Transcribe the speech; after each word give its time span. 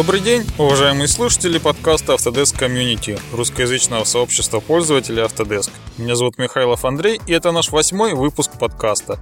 Добрый 0.00 0.20
день, 0.20 0.46
уважаемые 0.56 1.08
слушатели 1.08 1.58
подкаста 1.58 2.14
Autodesk 2.14 2.58
Community, 2.58 3.20
русскоязычного 3.34 4.04
сообщества 4.04 4.60
пользователей 4.60 5.22
Autodesk. 5.22 5.70
Меня 5.98 6.16
зовут 6.16 6.38
Михайлов 6.38 6.86
Андрей, 6.86 7.20
и 7.26 7.34
это 7.34 7.52
наш 7.52 7.68
восьмой 7.68 8.14
выпуск 8.14 8.52
подкаста. 8.58 9.18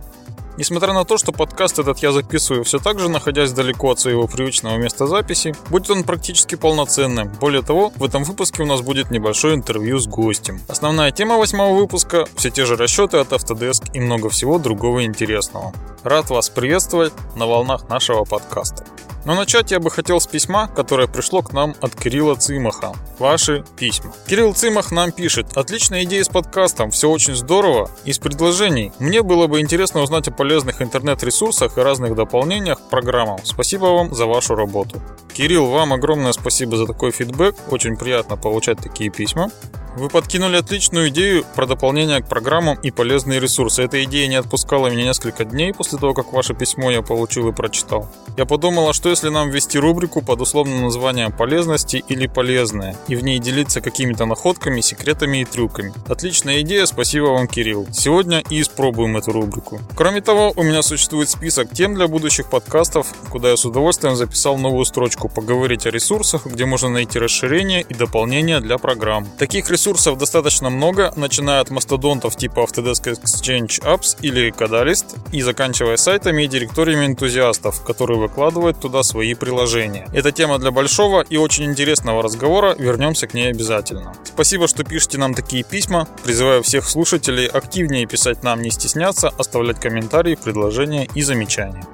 Несмотря 0.57 0.93
на 0.93 1.05
то, 1.05 1.19
что 1.19 1.33
подкаст 1.33 1.81
этот 1.81 1.99
я 1.99 2.13
записываю 2.13 2.63
все 2.63 2.79
так 2.79 3.01
же, 3.01 3.09
находясь 3.09 3.51
далеко 3.51 3.91
от 3.91 3.99
своего 3.99 4.29
привычного 4.29 4.77
места 4.77 5.09
записи, 5.09 5.53
будет 5.69 5.91
он 5.91 6.05
практически 6.05 6.55
полноценным. 6.55 7.29
Более 7.41 7.63
того, 7.63 7.93
в 7.97 8.05
этом 8.05 8.23
выпуске 8.23 8.63
у 8.63 8.67
нас 8.67 8.81
будет 8.81 9.11
небольшое 9.11 9.57
интервью 9.57 9.99
с 9.99 10.07
гостем. 10.07 10.61
Основная 10.69 11.11
тема 11.11 11.39
восьмого 11.39 11.77
выпуска– 11.77 12.25
все 12.37 12.51
те 12.51 12.65
же 12.65 12.77
расчеты 12.77 13.17
от 13.17 13.33
Autodesk 13.33 13.91
и 13.95 13.99
много 13.99 14.31
всего 14.31 14.61
другого 14.61 15.05
интересного. 15.05 15.73
Рад 16.05 16.31
вас 16.31 16.49
приветствовать 16.51 17.13
на 17.35 17.49
волнах 17.49 17.89
нашего 17.89 18.23
подкаста. 18.23 18.87
Но 19.29 19.35
начать 19.35 19.73
я 19.73 19.79
бы 19.79 19.91
хотел 19.91 20.23
с 20.23 20.27
письма, 20.27 20.69
которое 20.69 21.07
пришло 21.07 21.43
к 21.43 21.53
нам 21.53 21.75
от 21.83 21.95
Кирилла 21.95 22.35
Цимаха. 22.37 22.95
Ваши 23.19 23.63
письма. 23.77 24.11
Кирилл 24.27 24.55
Цимах 24.55 24.91
нам 24.91 25.13
пишет. 25.13 25.55
Отличная 25.55 26.05
идея 26.05 26.25
с 26.25 26.31
подкастом, 26.31 26.91
все 26.91 27.11
очень 27.11 27.35
здорово. 27.35 27.91
Из 28.07 28.19
предложений. 28.19 28.93
Мне 28.99 29.23
было 29.23 29.47
бы 29.47 29.61
интересно 29.61 30.01
узнать 30.01 30.29
о 30.29 30.31
полезных 30.31 30.81
интернет-ресурсах 30.81 31.77
и 31.77 31.83
разных 31.83 32.15
дополнениях 32.15 32.79
к 32.79 32.89
программам. 32.89 33.39
Спасибо 33.45 33.85
вам 33.85 34.15
за 34.15 34.25
вашу 34.25 34.55
работу. 34.55 34.99
Кирилл, 35.35 35.67
вам 35.67 35.93
огромное 35.93 36.33
спасибо 36.33 36.79
за 36.79 36.87
такой 36.87 37.11
фидбэк. 37.11 37.55
Очень 37.71 37.99
приятно 37.99 38.39
получать 38.39 38.79
такие 38.79 39.11
письма. 39.11 39.51
Вы 39.99 40.09
подкинули 40.09 40.57
отличную 40.57 41.09
идею 41.09 41.45
про 41.57 41.67
дополнение 41.67 42.23
к 42.23 42.29
программам 42.29 42.79
и 42.81 42.93
полезные 42.93 43.41
ресурсы. 43.41 43.83
Эта 43.83 44.05
идея 44.05 44.29
не 44.29 44.37
отпускала 44.37 44.87
меня 44.87 45.03
несколько 45.03 45.45
дней 45.45 45.75
после 45.75 45.99
того, 45.99 46.15
как 46.15 46.33
ваше 46.33 46.55
письмо 46.55 46.93
я 46.93 47.03
получил 47.03 47.49
и 47.49 47.53
прочитал. 47.53 48.09
Я 48.37 48.47
подумала, 48.47 48.93
что 48.93 49.09
если 49.19 49.31
нам 49.31 49.51
ввести 49.51 49.81
рубрику 49.81 50.23
под 50.23 50.41
условным 50.41 50.83
названием 50.83 51.33
«Полезности» 51.33 52.05
или 52.07 52.29
«Полезное», 52.29 52.95
и 53.09 53.17
в 53.17 53.25
ней 53.25 53.41
делиться 53.41 53.81
какими-то 53.81 54.27
находками, 54.27 54.81
секретами 54.81 55.39
и 55.39 55.45
трюками. 55.45 55.93
Отличная 56.07 56.61
идея, 56.61 56.87
спасибо 56.87 57.25
вам, 57.25 57.49
Кирилл. 57.49 57.89
Сегодня 57.93 58.45
и 58.49 58.61
испробуем 58.61 59.17
эту 59.17 59.33
рубрику. 59.33 59.81
Кроме 59.97 60.21
того, 60.21 60.53
у 60.55 60.63
меня 60.63 60.83
существует 60.83 61.29
список 61.29 61.73
тем 61.73 61.97
для 61.97 62.07
будущих 62.07 62.49
подкастов, 62.49 63.09
куда 63.29 63.51
я 63.51 63.57
с 63.57 63.65
удовольствием 63.65 64.15
записал 64.15 64.57
новую 64.57 64.85
строчку 64.85 65.29
«Поговорить 65.29 65.85
о 65.87 65.91
ресурсах», 65.91 66.47
где 66.47 66.65
можно 66.65 66.89
найти 66.89 67.19
расширения 67.19 67.81
и 67.81 67.95
дополнения 67.95 68.61
для 68.61 68.79
программ. 68.79 69.27
Таких 69.37 69.69
Ресурсов 69.69 70.17
достаточно 70.17 70.71
много, 70.71 71.13
начиная 71.17 71.61
от 71.61 71.71
мастодонтов 71.71 72.37
типа 72.37 72.61
Autodesk 72.61 73.21
Exchange 73.21 73.83
Apps 73.83 74.17
или 74.23 74.55
Catalyst 74.57 75.19
и 75.33 75.43
заканчивая 75.43 75.97
сайтами 75.97 76.45
и 76.45 76.47
директориями 76.47 77.07
энтузиастов, 77.07 77.83
которые 77.83 78.21
выкладывают 78.21 78.79
туда 78.79 79.03
свои 79.09 79.35
приложения. 79.35 80.07
Это 80.13 80.31
тема 80.31 80.59
для 80.59 80.71
большого 80.71 81.23
и 81.23 81.37
очень 81.37 81.65
интересного 81.65 82.23
разговора, 82.23 82.75
вернемся 82.79 83.27
к 83.27 83.35
ней 83.35 83.51
обязательно. 83.51 84.13
Спасибо, 84.25 84.69
что 84.69 84.85
пишете 84.85 85.19
нам 85.19 85.35
такие 85.35 85.65
письма. 85.65 86.07
Призываю 86.23 86.63
всех 86.63 86.89
слушателей 86.89 87.47
активнее 87.47 88.07
писать 88.07 88.43
нам, 88.43 88.63
не 88.63 88.71
стесняться, 88.71 89.29
оставлять 89.29 89.81
комментарии, 89.81 90.37
предложения 90.37 91.09
и 91.15 91.23
замечания. 91.23 91.85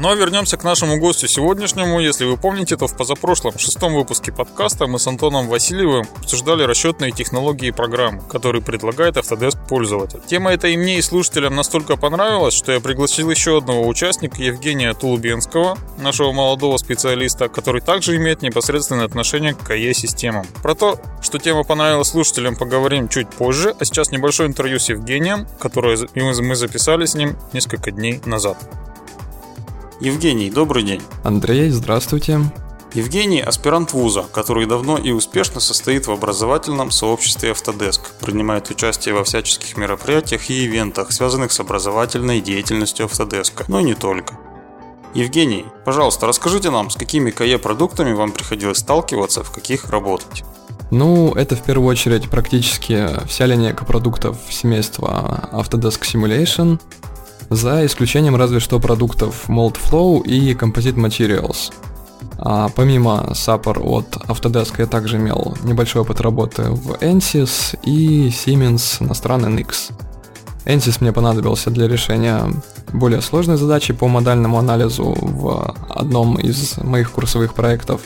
Но 0.00 0.14
вернемся 0.14 0.56
к 0.56 0.64
нашему 0.64 0.98
гостю 0.98 1.28
сегодняшнему. 1.28 2.00
Если 2.00 2.24
вы 2.24 2.38
помните, 2.38 2.74
то 2.78 2.86
в 2.86 2.96
позапрошлом, 2.96 3.58
шестом 3.58 3.94
выпуске 3.94 4.32
подкаста 4.32 4.86
мы 4.86 4.98
с 4.98 5.06
Антоном 5.06 5.46
Васильевым 5.46 6.06
обсуждали 6.16 6.62
расчетные 6.62 7.12
технологии 7.12 7.68
и 7.68 7.70
программы, 7.70 8.22
которые 8.22 8.62
предлагает 8.62 9.18
Autodesk 9.18 9.58
пользователь. 9.68 10.22
Тема 10.26 10.52
эта 10.52 10.68
и 10.68 10.78
мне, 10.78 10.96
и 10.96 11.02
слушателям 11.02 11.54
настолько 11.54 11.98
понравилась, 11.98 12.54
что 12.54 12.72
я 12.72 12.80
пригласил 12.80 13.30
еще 13.30 13.58
одного 13.58 13.86
участника, 13.86 14.42
Евгения 14.42 14.94
Тулубенского, 14.94 15.76
нашего 15.98 16.32
молодого 16.32 16.78
специалиста, 16.78 17.50
который 17.50 17.82
также 17.82 18.16
имеет 18.16 18.40
непосредственное 18.40 19.04
отношение 19.04 19.52
к 19.52 19.68
КЕ-системам. 19.68 20.46
Про 20.62 20.74
то, 20.74 20.98
что 21.20 21.38
тема 21.38 21.62
понравилась 21.62 22.08
слушателям, 22.08 22.56
поговорим 22.56 23.10
чуть 23.10 23.28
позже, 23.28 23.76
а 23.78 23.84
сейчас 23.84 24.12
небольшое 24.12 24.48
интервью 24.48 24.78
с 24.78 24.88
Евгением, 24.88 25.46
которое 25.58 25.98
мы 26.14 26.54
записали 26.54 27.04
с 27.04 27.14
ним 27.14 27.36
несколько 27.52 27.90
дней 27.90 28.22
назад. 28.24 28.56
Евгений, 30.00 30.50
добрый 30.50 30.82
день. 30.82 31.02
Андрей, 31.24 31.68
здравствуйте. 31.68 32.40
Евгений– 32.94 33.40
аспирант 33.46 33.92
вуза, 33.92 34.24
который 34.32 34.64
давно 34.64 34.96
и 34.96 35.10
успешно 35.10 35.60
состоит 35.60 36.06
в 36.06 36.10
образовательном 36.10 36.90
сообществе 36.90 37.50
Autodesk, 37.50 38.00
принимает 38.18 38.70
участие 38.70 39.14
во 39.14 39.24
всяческих 39.24 39.76
мероприятиях 39.76 40.48
и 40.48 40.64
ивентах, 40.64 41.12
связанных 41.12 41.52
с 41.52 41.60
образовательной 41.60 42.40
деятельностью 42.40 43.06
Autodesk, 43.06 43.64
но 43.68 43.82
не 43.82 43.92
только. 43.92 44.38
Евгений, 45.12 45.66
пожалуйста, 45.84 46.26
расскажите 46.26 46.70
нам, 46.70 46.88
с 46.88 46.96
какими 46.96 47.30
КЕ-продуктами 47.30 48.12
вам 48.12 48.32
приходилось 48.32 48.78
сталкиваться, 48.78 49.44
в 49.44 49.50
каких 49.50 49.90
работать? 49.90 50.44
Ну, 50.90 51.34
это 51.34 51.56
в 51.56 51.62
первую 51.62 51.86
очередь 51.86 52.30
практически 52.30 53.06
вся 53.26 53.44
линейка 53.44 53.84
продуктов 53.84 54.38
семейства 54.48 55.50
Autodesk 55.52 56.00
Simulation, 56.00 56.80
за 57.50 57.84
исключением 57.84 58.36
разве 58.36 58.60
что 58.60 58.78
продуктов 58.78 59.48
Moldflow 59.48 60.22
и 60.22 60.54
Composite 60.54 60.94
Materials. 60.94 61.72
А 62.38 62.68
помимо 62.74 63.26
Sapper 63.32 63.78
от 63.82 64.16
Autodesk 64.28 64.74
я 64.78 64.86
также 64.86 65.16
имел 65.16 65.56
небольшой 65.64 66.02
опыт 66.02 66.20
работы 66.20 66.62
в 66.62 66.92
ANSYS 66.92 67.78
и 67.82 68.28
Siemens 68.28 69.04
на 69.04 69.14
стран 69.14 69.44
NX. 69.44 69.92
ANSYS 70.64 70.98
мне 71.00 71.12
понадобился 71.12 71.70
для 71.70 71.88
решения 71.88 72.40
более 72.92 73.20
сложной 73.20 73.56
задачи 73.56 73.92
по 73.92 74.08
модальному 74.08 74.58
анализу 74.58 75.16
в 75.20 75.74
одном 75.88 76.36
из 76.36 76.78
моих 76.78 77.10
курсовых 77.10 77.54
проектов, 77.54 78.02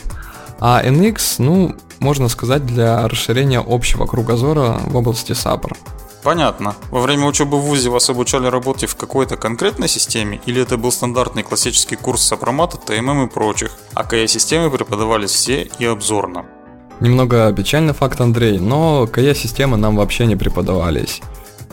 а 0.59 0.83
NX, 0.83 1.35
ну, 1.39 1.75
можно 1.99 2.27
сказать, 2.29 2.65
для 2.65 3.07
расширения 3.07 3.63
общего 3.65 4.05
кругозора 4.05 4.79
в 4.85 4.95
области 4.95 5.31
Sapper. 5.31 5.75
Понятно. 6.25 6.73
Во 6.89 7.01
время 7.01 7.27
учебы 7.27 7.59
в 7.59 7.61
ВУЗе 7.61 7.91
вас 7.91 8.09
обучали 8.09 8.47
работе 8.47 8.87
в 8.87 8.95
какой-то 8.95 9.37
конкретной 9.37 9.87
системе 9.87 10.41
или 10.47 10.59
это 10.59 10.75
был 10.75 10.91
стандартный 10.91 11.43
классический 11.43 11.95
курс 11.97 12.23
сопромата, 12.23 12.77
ТММ 12.77 13.27
и 13.27 13.29
прочих, 13.29 13.77
а 13.93 14.03
КА-системы 14.03 14.71
преподавались 14.71 15.29
все 15.29 15.69
и 15.77 15.85
обзорно? 15.85 16.47
Немного 16.99 17.53
печальный 17.53 17.93
факт, 17.93 18.19
Андрей, 18.19 18.57
но 18.57 19.05
КА-системы 19.05 19.77
нам 19.77 19.97
вообще 19.97 20.25
не 20.25 20.35
преподавались. 20.35 21.21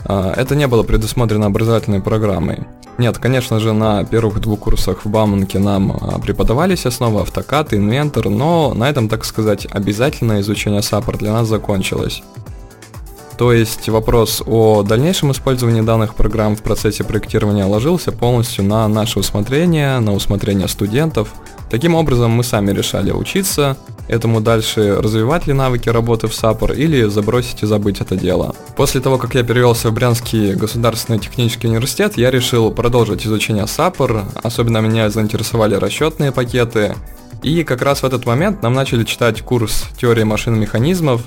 А, 0.05 0.31
это 0.37 0.55
не 0.55 0.67
было 0.67 0.83
предусмотрено 0.83 1.47
образовательной 1.47 1.99
программой. 2.01 2.67
Нет, 2.99 3.17
конечно 3.17 3.59
же, 3.59 3.73
на 3.73 4.03
первых 4.03 4.39
двух 4.39 4.59
курсах 4.59 5.03
в 5.03 5.09
Бауманке 5.09 5.57
нам 5.57 5.97
а, 5.99 6.19
преподавались 6.19 6.85
основы 6.85 7.21
автокад 7.21 7.73
и 7.73 7.77
инвентор, 7.77 8.29
но 8.29 8.75
на 8.75 8.87
этом, 8.87 9.09
так 9.09 9.25
сказать, 9.25 9.65
обязательное 9.71 10.41
изучение 10.41 10.83
саппорт 10.83 11.17
для 11.17 11.33
нас 11.33 11.47
закончилось. 11.47 12.21
То 13.43 13.51
есть 13.51 13.89
вопрос 13.89 14.41
о 14.45 14.83
дальнейшем 14.83 15.33
использовании 15.33 15.81
данных 15.81 16.15
программ 16.15 16.55
в 16.55 16.61
процессе 16.61 17.03
проектирования 17.03 17.65
ложился 17.65 18.13
полностью 18.13 18.63
на 18.63 18.87
наше 18.87 19.19
усмотрение, 19.19 19.99
на 19.99 20.13
усмотрение 20.13 20.69
студентов. 20.69 21.27
Таким 21.69 21.93
образом, 21.93 22.31
мы 22.31 22.45
сами 22.45 22.71
решали 22.71 23.11
учиться, 23.11 23.75
этому 24.07 24.39
дальше 24.39 24.95
развивать 24.97 25.45
ли 25.45 25.51
навыки 25.51 25.89
работы 25.89 26.29
в 26.29 26.33
САПОР 26.33 26.71
или 26.71 27.03
забросить 27.09 27.63
и 27.63 27.65
забыть 27.65 27.99
это 27.99 28.15
дело. 28.15 28.55
После 28.77 29.01
того, 29.01 29.17
как 29.17 29.35
я 29.35 29.43
перевелся 29.43 29.89
в 29.89 29.93
Брянский 29.93 30.53
государственный 30.53 31.19
технический 31.19 31.67
университет, 31.67 32.13
я 32.15 32.31
решил 32.31 32.71
продолжить 32.71 33.25
изучение 33.27 33.67
САПОР, 33.67 34.23
особенно 34.41 34.77
меня 34.77 35.09
заинтересовали 35.09 35.75
расчетные 35.75 36.31
пакеты, 36.31 36.95
и 37.41 37.65
как 37.65 37.81
раз 37.81 38.03
в 38.03 38.05
этот 38.05 38.25
момент 38.25 38.63
нам 38.63 38.73
начали 38.73 39.03
читать 39.03 39.41
курс 39.41 39.83
теории 39.99 40.23
машин 40.23 40.55
и 40.55 40.59
механизмов, 40.59 41.23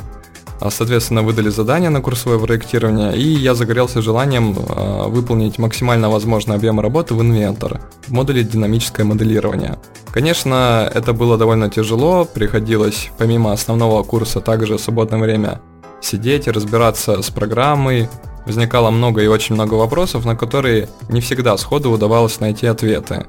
соответственно, 0.70 1.22
выдали 1.22 1.48
задание 1.48 1.90
на 1.90 2.00
курсовое 2.00 2.38
проектирование, 2.38 3.16
и 3.16 3.22
я 3.22 3.54
загорелся 3.54 4.02
желанием 4.02 4.56
а, 4.58 5.08
выполнить 5.08 5.58
максимально 5.58 6.10
возможный 6.10 6.56
объем 6.56 6.80
работы 6.80 7.14
в 7.14 7.22
инвентор 7.22 7.80
в 8.06 8.12
модуле 8.12 8.42
динамическое 8.42 9.04
моделирование. 9.04 9.78
Конечно, 10.12 10.90
это 10.94 11.12
было 11.12 11.36
довольно 11.36 11.68
тяжело, 11.70 12.24
приходилось 12.24 13.10
помимо 13.18 13.52
основного 13.52 14.02
курса 14.02 14.40
также 14.40 14.76
в 14.76 14.80
свободное 14.80 15.18
время 15.18 15.60
сидеть 16.00 16.46
и 16.46 16.50
разбираться 16.50 17.22
с 17.22 17.30
программой, 17.30 18.08
возникало 18.46 18.90
много 18.90 19.22
и 19.22 19.26
очень 19.26 19.54
много 19.54 19.74
вопросов, 19.74 20.24
на 20.24 20.36
которые 20.36 20.88
не 21.08 21.20
всегда 21.20 21.56
сходу 21.58 21.90
удавалось 21.90 22.40
найти 22.40 22.66
ответы. 22.66 23.26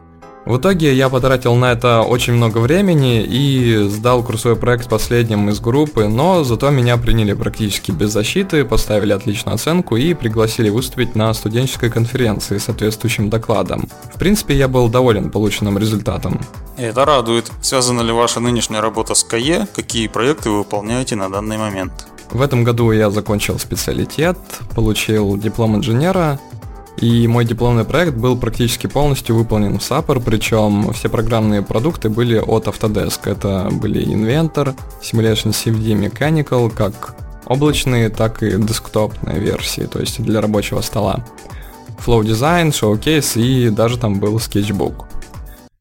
В 0.47 0.59
итоге 0.59 0.93
я 0.93 1.09
потратил 1.09 1.55
на 1.55 1.73
это 1.73 2.03
очень 2.03 2.31
много 2.31 2.59
времени 2.59 3.21
и 3.21 3.85
сдал 3.89 4.23
курсовой 4.23 4.55
проект 4.55 4.87
последним 4.87 5.49
из 5.49 5.59
группы, 5.59 6.07
но 6.07 6.45
зато 6.45 6.69
меня 6.69 6.95
приняли 6.95 7.33
практически 7.33 7.91
без 7.91 8.13
защиты, 8.13 8.63
поставили 8.63 9.11
отличную 9.11 9.55
оценку 9.55 9.97
и 9.97 10.13
пригласили 10.13 10.69
выступить 10.69 11.15
на 11.15 11.33
студенческой 11.33 11.89
конференции 11.89 12.59
с 12.59 12.63
соответствующим 12.63 13.29
докладом. 13.29 13.89
В 14.15 14.17
принципе, 14.17 14.55
я 14.55 14.69
был 14.69 14.87
доволен 14.87 15.31
полученным 15.31 15.77
результатом. 15.77 16.39
Это 16.77 17.03
радует. 17.03 17.51
Связана 17.61 17.99
ли 17.99 18.13
ваша 18.13 18.39
нынешняя 18.39 18.81
работа 18.81 19.15
с 19.15 19.25
КАЕ? 19.25 19.67
Какие 19.75 20.07
проекты 20.07 20.49
вы 20.49 20.59
выполняете 20.59 21.17
на 21.17 21.29
данный 21.29 21.57
момент? 21.57 21.91
В 22.31 22.41
этом 22.41 22.63
году 22.63 22.93
я 22.93 23.09
закончил 23.09 23.59
специалитет, 23.59 24.37
получил 24.73 25.35
диплом 25.37 25.75
инженера, 25.75 26.39
И 26.97 27.27
мой 27.27 27.45
дипломный 27.45 27.85
проект 27.85 28.15
был 28.15 28.35
практически 28.37 28.87
полностью 28.87 29.35
выполнен 29.35 29.77
в 29.77 29.81
Sapper, 29.81 30.21
причем 30.23 30.91
все 30.93 31.09
программные 31.09 31.61
продукты 31.61 32.09
были 32.09 32.37
от 32.37 32.65
Autodesk. 32.65 33.29
Это 33.29 33.69
были 33.71 34.03
Inventor, 34.03 34.75
Simulation 35.01 35.51
CFD 35.51 36.09
Mechanical, 36.09 36.71
как 36.73 37.15
облачные, 37.45 38.09
так 38.09 38.41
и 38.41 38.57
десктопные 38.57 39.39
версии, 39.39 39.81
то 39.81 39.99
есть 39.99 40.21
для 40.23 40.41
рабочего 40.41 40.81
стола. 40.81 41.23
Flow 42.03 42.21
Design, 42.21 42.71
Showcase 42.71 43.39
и 43.39 43.69
даже 43.69 43.97
там 43.97 44.19
был 44.19 44.37
Sketchbook. 44.37 45.06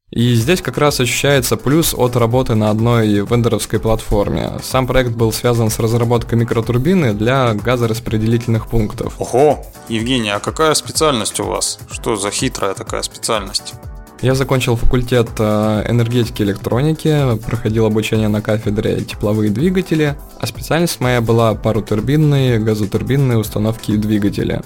И 0.09 0.35
здесь 0.35 0.61
как 0.61 0.77
раз 0.77 1.01
ощущается 1.01 1.57
плюс 1.57 1.93
от 1.93 2.15
работы 2.15 2.55
на 2.55 2.69
одной 2.69 3.09
вендоровской 3.25 3.77
платформе. 3.77 4.53
Сам 4.63 4.87
проект 4.87 5.11
был 5.11 5.33
связан 5.33 5.69
с 5.69 5.79
разработкой 5.79 6.39
микротурбины 6.39 7.13
для 7.13 7.53
газораспределительных 7.53 8.67
пунктов. 8.67 9.15
Ого! 9.19 9.65
Евгений, 9.89 10.29
а 10.29 10.39
какая 10.39 10.75
специальность 10.75 11.41
у 11.41 11.43
вас? 11.43 11.77
Что 11.91 12.15
за 12.15 12.31
хитрая 12.31 12.73
такая 12.73 13.01
специальность? 13.01 13.73
Я 14.21 14.33
закончил 14.33 14.77
факультет 14.77 15.29
э, 15.39 15.83
энергетики 15.89 16.41
и 16.41 16.45
электроники, 16.45 17.37
проходил 17.45 17.85
обучение 17.85 18.29
на 18.29 18.41
кафедре 18.41 19.01
тепловые 19.01 19.51
двигатели, 19.51 20.17
а 20.39 20.47
специальность 20.47 21.01
моя 21.01 21.19
была 21.19 21.53
паротурбинные, 21.53 22.59
газотурбинные 22.59 23.37
установки 23.37 23.91
и 23.91 23.97
двигатели. 23.97 24.61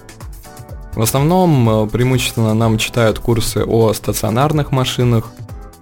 В 0.94 1.02
основном 1.02 1.70
э, 1.70 1.88
преимущественно 1.88 2.54
нам 2.54 2.78
читают 2.78 3.20
курсы 3.20 3.64
о 3.66 3.94
стационарных 3.94 4.72
машинах, 4.72 5.32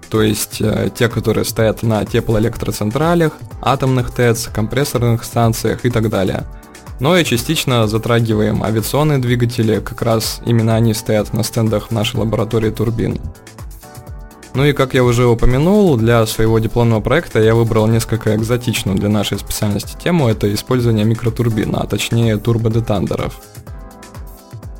то 0.09 0.21
есть 0.21 0.61
э, 0.61 0.89
те, 0.95 1.09
которые 1.09 1.45
стоят 1.45 1.81
на 1.83 2.05
теплоэлектроцентралях, 2.05 3.33
атомных 3.61 4.11
ТЭЦ, 4.11 4.49
компрессорных 4.53 5.23
станциях 5.23 5.85
и 5.85 5.89
так 5.89 6.09
далее. 6.09 6.45
Но 6.99 7.17
и 7.17 7.23
частично 7.23 7.87
затрагиваем 7.87 8.61
авиационные 8.61 9.19
двигатели, 9.19 9.79
как 9.79 10.01
раз 10.01 10.41
именно 10.45 10.75
они 10.75 10.93
стоят 10.93 11.33
на 11.33 11.43
стендах 11.43 11.91
нашей 11.91 12.17
лаборатории 12.17 12.69
турбин. 12.69 13.19
Ну 14.53 14.65
и 14.65 14.73
как 14.73 14.93
я 14.93 15.03
уже 15.03 15.25
упомянул, 15.25 15.95
для 15.95 16.25
своего 16.25 16.59
дипломного 16.59 17.01
проекта 17.01 17.39
я 17.39 17.55
выбрал 17.55 17.87
несколько 17.87 18.35
экзотичную 18.35 18.97
для 18.97 19.07
нашей 19.07 19.39
специальности 19.39 19.95
тему, 20.01 20.27
это 20.27 20.53
использование 20.53 21.05
микротурбин, 21.05 21.75
а 21.75 21.85
точнее 21.85 22.37
турбодетандеров. 22.37 23.39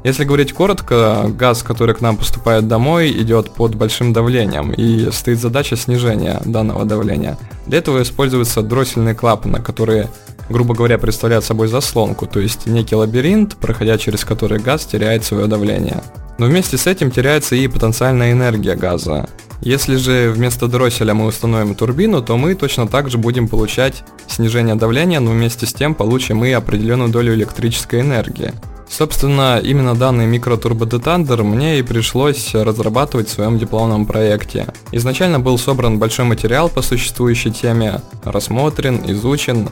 Если 0.04 0.24
говорить 0.24 0.54
коротко, 0.54 1.25
газ, 1.28 1.62
который 1.62 1.94
к 1.94 2.00
нам 2.00 2.16
поступает 2.16 2.68
домой, 2.68 3.12
идет 3.12 3.51
под 3.51 3.75
большим 3.75 4.13
давлением, 4.13 4.72
и 4.72 5.12
стоит 5.12 5.40
задача 5.40 5.75
снижения 5.75 6.42
данного 6.46 6.86
давления. 6.86 7.38
Для 7.68 7.80
этого 7.80 8.01
используются 8.01 8.62
дроссельные 8.62 9.13
клапаны, 9.13 9.62
которые, 9.62 10.07
грубо 10.50 10.74
говоря, 10.74 10.98
представляют 10.98 11.44
собой 11.44 11.68
заслонку, 11.68 12.28
то 12.28 12.40
есть 12.40 12.66
некий 12.66 12.96
лабиринт, 12.96 13.57
проходя 13.57 13.98
через 13.98 14.24
который 14.24 14.60
газ 14.60 14.86
теряет 14.86 15.25
свое 15.25 15.48
давление. 15.48 16.02
Но 16.38 16.45
вместе 16.45 16.78
с 16.78 16.88
этим 16.88 17.12
теряется 17.12 17.56
и 17.56 17.68
потенциальная 17.68 18.31
энергия 18.31 18.75
газа. 18.75 19.28
Если 19.62 19.98
же 19.98 20.31
вместо 20.31 20.68
дросселя 20.68 21.13
мы 21.13 21.25
установим 21.25 21.75
турбину, 21.75 22.22
то 22.22 22.38
мы 22.38 22.56
точно 22.56 22.88
так 22.88 23.10
же 23.10 23.18
будем 23.18 23.50
получать 23.50 24.06
снижение 24.28 24.75
давления, 24.75 25.19
но 25.19 25.31
вместе 25.31 25.66
с 25.66 25.74
тем 25.74 25.94
получим 25.94 26.45
и 26.45 26.52
определенную 26.52 27.10
долю 27.10 27.34
электрической 27.34 28.00
энергии. 28.00 28.54
Собственно, 28.89 29.59
именно 29.63 29.94
данный 29.94 30.25
микротурбодетандер 30.25 31.44
мне 31.44 31.77
и 31.80 31.83
пришлось 31.83 32.56
разрабатывать 32.56 33.30
в 33.30 33.31
своем 33.31 33.59
дипломном 33.59 34.07
проекте. 34.07 34.74
Изначально 34.91 35.39
был 35.39 35.59
собран 35.59 36.00
большой 36.00 36.25
материал 36.25 36.69
по 36.69 36.81
существующей 36.81 37.51
теме, 37.51 38.01
рассмотрен, 38.24 39.00
изучен. 39.06 39.69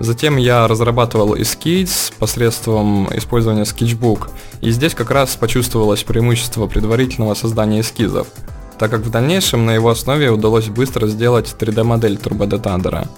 Затем 0.00 0.36
я 0.36 0.66
разрабатывал 0.66 1.40
эскиз 1.40 2.12
посредством 2.18 3.08
использования 3.16 3.62
Sketchbook, 3.62 4.28
и 4.60 4.70
здесь 4.72 4.94
как 4.94 5.12
раз 5.12 5.36
почувствовалось 5.36 6.02
преимущество 6.02 6.66
предварительного 6.66 7.34
создания 7.34 7.80
эскизов, 7.80 8.26
так 8.78 8.90
как 8.90 9.02
в 9.02 9.10
дальнейшем 9.10 9.66
на 9.66 9.70
его 9.70 9.88
основе 9.88 10.30
удалось 10.30 10.66
быстро 10.66 11.06
сделать 11.06 11.54
3D-модель 11.58 12.16
турбодетандера. 12.16 13.08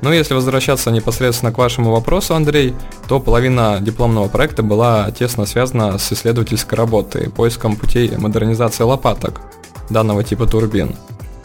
Ну, 0.00 0.12
если 0.12 0.34
возвращаться 0.34 0.90
непосредственно 0.90 1.52
к 1.52 1.58
вашему 1.58 1.90
вопросу, 1.90 2.34
Андрей, 2.34 2.74
то 3.08 3.18
половина 3.18 3.78
дипломного 3.80 4.28
проекта 4.28 4.62
была 4.62 5.10
тесно 5.10 5.44
связана 5.44 5.98
с 5.98 6.12
исследовательской 6.12 6.78
работой, 6.78 7.30
поиском 7.30 7.76
путей 7.76 8.16
модернизации 8.16 8.84
лопаток 8.84 9.40
данного 9.90 10.22
типа 10.22 10.46
турбин, 10.46 10.94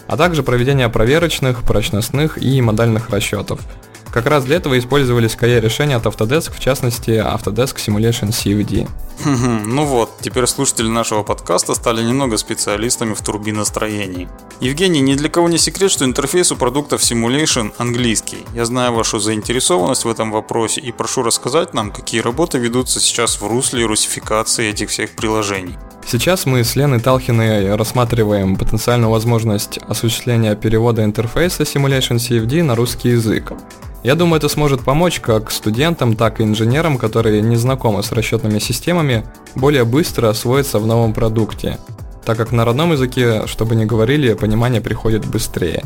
а 0.07 0.17
также 0.17 0.43
проведения 0.43 0.87
проверочных, 0.89 1.63
прочностных 1.63 2.41
и 2.41 2.61
модальных 2.61 3.09
расчетов– 3.09 3.59
как 4.13 4.27
раз 4.27 4.43
для 4.45 4.57
этого 4.57 4.77
использовались 4.77 5.35
KI-решения 5.35 5.95
от 5.95 6.05
Autodesk, 6.05 6.53
в 6.53 6.59
частности 6.59 7.09
Autodesk 7.09 7.77
Simulation 7.77 8.29
CVD. 8.29 8.87
Ну 9.25 9.85
вот, 9.85 10.11
теперь 10.21 10.45
слушатели 10.45 10.87
нашего 10.87 11.23
подкаста 11.23 11.73
стали 11.73 12.03
немного 12.03 12.37
специалистами 12.37 13.13
в 13.13 13.21
турбиностроении. 13.21 14.29
Евгений, 14.59 15.01
ни 15.01 15.15
для 15.15 15.29
кого 15.29 15.49
не 15.49 15.57
секрет, 15.57 15.91
что 15.91 16.05
интерфейс 16.05 16.51
у 16.51 16.55
продуктов 16.55 17.01
Simulation 17.01 17.73
английский. 17.77 18.45
Я 18.53 18.65
знаю 18.65 18.93
вашу 18.93 19.19
заинтересованность 19.19 20.05
в 20.05 20.09
этом 20.09 20.31
вопросе 20.31 20.81
и 20.81 20.91
прошу 20.91 21.23
рассказать 21.23 21.73
нам, 21.73 21.91
какие 21.91 22.21
работы 22.21 22.59
ведутся 22.59 22.99
сейчас 22.99 23.41
в 23.41 23.47
русле 23.47 23.85
русификации 23.85 24.69
этих 24.69 24.89
всех 24.89 25.15
приложений. 25.15 25.77
Сейчас 26.05 26.45
мы 26.45 26.63
с 26.63 26.75
Леной 26.75 26.99
Талхиной 26.99 27.75
рассматриваем 27.75 28.55
потенциальную 28.55 29.09
возможность 29.09 29.79
осуществления 29.87 30.55
перевода 30.55 31.03
интерфейса 31.03 31.63
Simulation 31.63 32.17
CFD 32.17 32.61
на 32.61 32.75
русский 32.75 33.09
язык. 33.09 33.53
Я 34.03 34.15
думаю, 34.15 34.37
это 34.37 34.49
сможет 34.49 34.81
помочь 34.81 35.21
как 35.21 35.49
студентам, 35.49 36.15
так 36.15 36.39
и 36.39 36.43
инженерам, 36.43 36.97
которые 36.97 37.41
не 37.41 37.55
знакомы 37.55 38.03
с 38.03 38.11
расчетными 38.11 38.59
системами, 38.59 39.23
более 39.55 39.85
быстро 39.85 40.29
освоиться 40.29 40.77
в 40.79 40.85
новом 40.85 41.13
продукте, 41.13 41.79
так 42.25 42.37
как 42.37 42.51
на 42.51 42.65
родном 42.65 42.91
языке, 42.91 43.47
чтобы 43.47 43.75
не 43.75 43.85
говорили, 43.85 44.33
понимание 44.33 44.81
приходит 44.81 45.25
быстрее. 45.25 45.83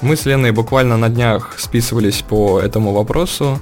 Мы 0.00 0.16
с 0.16 0.24
Леной 0.24 0.52
буквально 0.52 0.96
на 0.96 1.10
днях 1.10 1.54
списывались 1.58 2.22
по 2.22 2.60
этому 2.60 2.92
вопросу, 2.92 3.58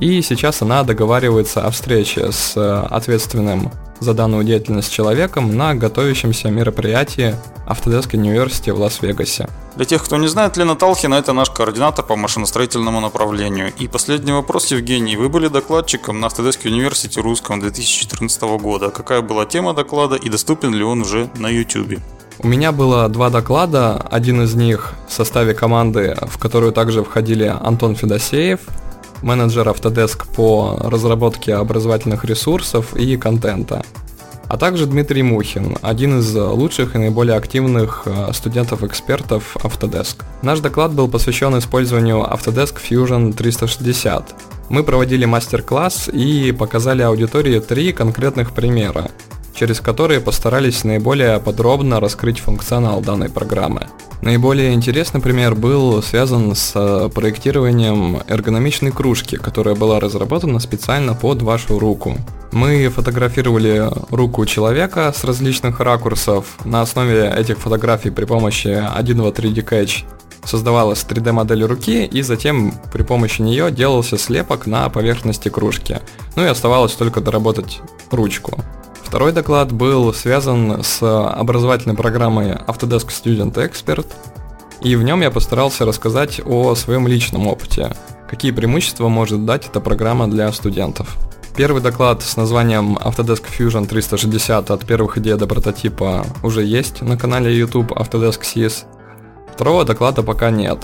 и 0.00 0.22
сейчас 0.22 0.62
она 0.62 0.82
договаривается 0.82 1.66
о 1.66 1.70
встрече 1.70 2.32
с 2.32 2.56
ответственным 2.86 3.70
за 4.00 4.14
данную 4.14 4.44
деятельность 4.44 4.92
человеком 4.92 5.56
на 5.56 5.74
готовящемся 5.74 6.50
мероприятии 6.50 7.34
Autodesk 7.66 8.10
University 8.12 8.72
в 8.72 8.78
Лас-Вегасе. 8.78 9.48
Для 9.76 9.84
тех, 9.84 10.04
кто 10.04 10.16
не 10.16 10.28
знает, 10.28 10.56
Лена 10.56 10.76
Талхина– 10.76 11.14
это 11.16 11.32
наш 11.32 11.50
координатор 11.50 12.04
по 12.04 12.16
машиностроительному 12.16 13.00
направлению. 13.00 13.72
И 13.78 13.88
последний 13.88 14.32
вопрос, 14.32 14.70
Евгений. 14.70 15.16
Вы 15.16 15.28
были 15.28 15.48
докладчиком 15.48 16.20
на 16.20 16.26
Autodesk 16.26 16.62
University 16.64 17.20
русском 17.20 17.60
2014 17.60 18.42
года. 18.60 18.90
Какая 18.90 19.20
была 19.20 19.46
тема 19.46 19.74
доклада 19.74 20.16
и 20.16 20.28
доступен 20.28 20.74
ли 20.74 20.84
он 20.84 21.02
уже 21.02 21.28
на 21.36 21.48
YouTube? 21.48 21.98
У 22.40 22.46
меня 22.46 22.70
было 22.70 23.08
два 23.08 23.30
доклада. 23.30 23.96
Один 24.10 24.42
из 24.42 24.54
них 24.54 24.94
в 25.08 25.12
составе 25.12 25.54
команды, 25.54 26.16
в 26.22 26.38
которую 26.38 26.72
также 26.72 27.02
входили 27.02 27.52
Антон 27.60 27.96
Федосеев, 27.96 28.60
менеджер 29.22 29.68
Autodesk 29.68 30.26
по 30.34 30.78
разработке 30.80 31.54
образовательных 31.54 32.24
ресурсов 32.24 32.96
и 32.96 33.16
контента. 33.16 33.84
А 34.48 34.56
также 34.56 34.86
Дмитрий 34.86 35.22
Мухин, 35.22 35.76
один 35.82 36.20
из 36.20 36.34
лучших 36.34 36.94
и 36.94 36.98
наиболее 36.98 37.36
активных 37.36 38.04
э, 38.06 38.32
студентов-экспертов 38.32 39.56
Autodesk. 39.56 40.22
Наш 40.40 40.60
доклад 40.60 40.92
был 40.92 41.06
посвящен 41.08 41.58
использованию 41.58 42.18
Autodesk 42.18 42.76
Fusion 42.80 43.34
360. 43.34 44.34
Мы 44.70 44.84
проводили 44.84 45.26
мастер-класс 45.26 46.08
и 46.08 46.52
показали 46.52 47.02
аудитории 47.02 47.58
три 47.60 47.92
конкретных 47.92 48.52
примера, 48.52 49.10
через 49.58 49.80
которые 49.80 50.20
постарались 50.20 50.84
наиболее 50.84 51.40
подробно 51.40 51.98
раскрыть 51.98 52.38
функционал 52.38 53.00
данной 53.00 53.28
программы. 53.28 53.88
Наиболее 54.22 54.72
интересный 54.72 55.20
пример 55.20 55.56
был 55.56 56.00
связан 56.02 56.54
с 56.54 56.72
э, 56.74 57.08
проектированием 57.12 58.18
эргономичной 58.28 58.92
кружки, 58.92 59.36
которая 59.36 59.74
была 59.74 59.98
разработана 59.98 60.60
специально 60.60 61.14
под 61.14 61.42
вашу 61.42 61.78
руку. 61.78 62.16
Мы 62.52 62.88
фотографировали 62.88 63.88
руку 64.10 64.46
человека 64.46 65.12
с 65.14 65.24
различных 65.24 65.80
ракурсов. 65.80 66.56
На 66.64 66.82
основе 66.82 67.28
этих 67.36 67.58
фотографий 67.58 68.10
при 68.10 68.26
помощи 68.26 68.68
1.2.3D 68.68 69.68
Catch 69.68 70.04
создавалась 70.44 71.04
3D-модель 71.08 71.64
руки, 71.64 72.04
и 72.04 72.22
затем 72.22 72.72
при 72.92 73.02
помощи 73.02 73.42
нее 73.42 73.70
делался 73.70 74.18
слепок 74.18 74.66
на 74.66 74.88
поверхности 74.88 75.48
кружки. 75.48 75.98
Ну 76.36 76.44
и 76.44 76.48
оставалось 76.48 76.92
только 76.92 77.20
доработать 77.20 77.80
ручку. 78.10 78.64
Второй 79.08 79.32
доклад 79.32 79.72
был 79.72 80.12
связан 80.12 80.84
с 80.84 81.02
образовательной 81.02 81.96
программой 81.96 82.52
Autodesk 82.52 83.08
Student 83.08 83.54
Expert, 83.54 84.06
и 84.82 84.96
в 84.96 85.02
нем 85.02 85.22
я 85.22 85.30
постарался 85.30 85.86
рассказать 85.86 86.42
о 86.44 86.74
своем 86.74 87.08
личном 87.08 87.46
опыте, 87.46 87.96
какие 88.28 88.50
преимущества 88.50 89.08
может 89.08 89.46
дать 89.46 89.66
эта 89.66 89.80
программа 89.80 90.28
для 90.28 90.52
студентов. 90.52 91.16
Первый 91.56 91.80
доклад 91.80 92.22
с 92.22 92.36
названием 92.36 92.98
Autodesk 92.98 93.44
Fusion 93.58 93.86
360 93.86 94.70
от 94.70 94.86
первых 94.86 95.16
идей 95.16 95.36
до 95.36 95.46
прототипа 95.46 96.26
уже 96.42 96.62
есть 96.62 97.00
на 97.00 97.16
канале 97.16 97.56
YouTube 97.58 97.92
Autodesk 97.92 98.42
SIS. 98.42 98.84
Второго 99.54 99.86
доклада 99.86 100.22
пока 100.22 100.50
нет. 100.50 100.80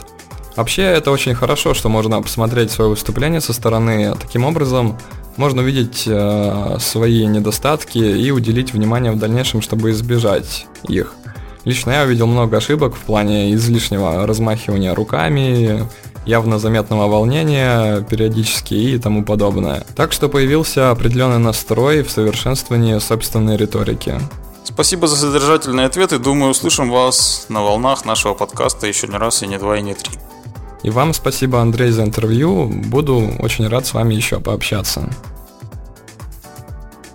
Вообще, 0.57 0.83
это 0.83 1.11
очень 1.11 1.35
хорошо, 1.35 1.75
что 1.75 1.89
можно 1.89 2.23
посмотреть 2.23 2.71
свое 2.71 2.91
выступление 2.91 3.41
со 3.41 3.53
стороны. 3.53 4.15
Таким 4.21 4.45
образом, 4.45 4.97
можно 5.37 5.63
увидеть 5.63 6.05
э, 6.07 6.77
свои 6.81 7.27
недостатки 7.27 7.99
и 7.99 8.31
уделить 8.31 8.73
внимание 8.73 9.11
в 9.13 9.19
дальнейшем, 9.19 9.63
чтобы 9.63 9.91
избежать 9.91 10.67
их. 10.89 11.15
Лично 11.65 11.93
я 11.93 12.03
увидел 12.05 12.27
много 12.27 12.59
ошибок 12.59 12.95
в 12.95 13.01
плане 13.01 13.55
излишнего 13.55 14.27
размахивания 14.27 14.95
руками, 14.95 15.89
явно 16.27 16.59
заметного 16.59 17.09
волнения 17.09 18.03
периодически 18.03 18.75
и 18.75 18.99
тому 18.99 19.25
подобное. 19.25 19.85
Так 19.97 20.13
что 20.13 20.29
появился 20.29 20.91
определенный 20.91 21.39
настрой 21.39 22.03
в 22.03 22.11
совершенствовании 22.11 22.99
собственной 22.99 23.57
риторики. 23.57 24.21
Спасибо 24.63 25.07
за 25.07 25.17
содержательные 25.17 25.87
ответы. 25.87 26.19
Думаю, 26.19 26.51
услышим 26.51 26.91
вас 26.91 27.47
на 27.49 27.63
волнах 27.63 28.05
нашего 28.05 28.35
подкаста 28.35 28.87
еще 28.87 29.07
не 29.07 29.17
раз 29.17 29.43
и 29.43 29.47
не 29.47 29.59
два 29.59 29.79
и 29.79 29.83
не 29.83 29.95
три. 29.95 30.13
И 30.85 30.91
вам 30.91 31.15
спасибо, 31.15 31.61
Андрей, 31.61 31.91
за 31.91 32.03
интервью. 32.03 32.67
Буду 32.69 33.33
очень 33.39 33.67
рад 33.67 33.87
с 33.87 33.95
вами 33.95 34.15
еще 34.15 34.39
пообщаться. 34.39 35.09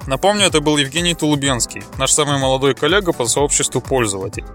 Напомню, 0.07 0.47
это 0.47 0.59
был 0.59 0.75
Евгений 0.77 1.13
Тулубенский, 1.13 1.83
наш 1.99 2.11
самый 2.11 2.39
молодой 2.39 2.73
коллега 2.73 3.13
по 3.13 3.27
сообществу 3.27 3.79
пользователей. 3.79 4.47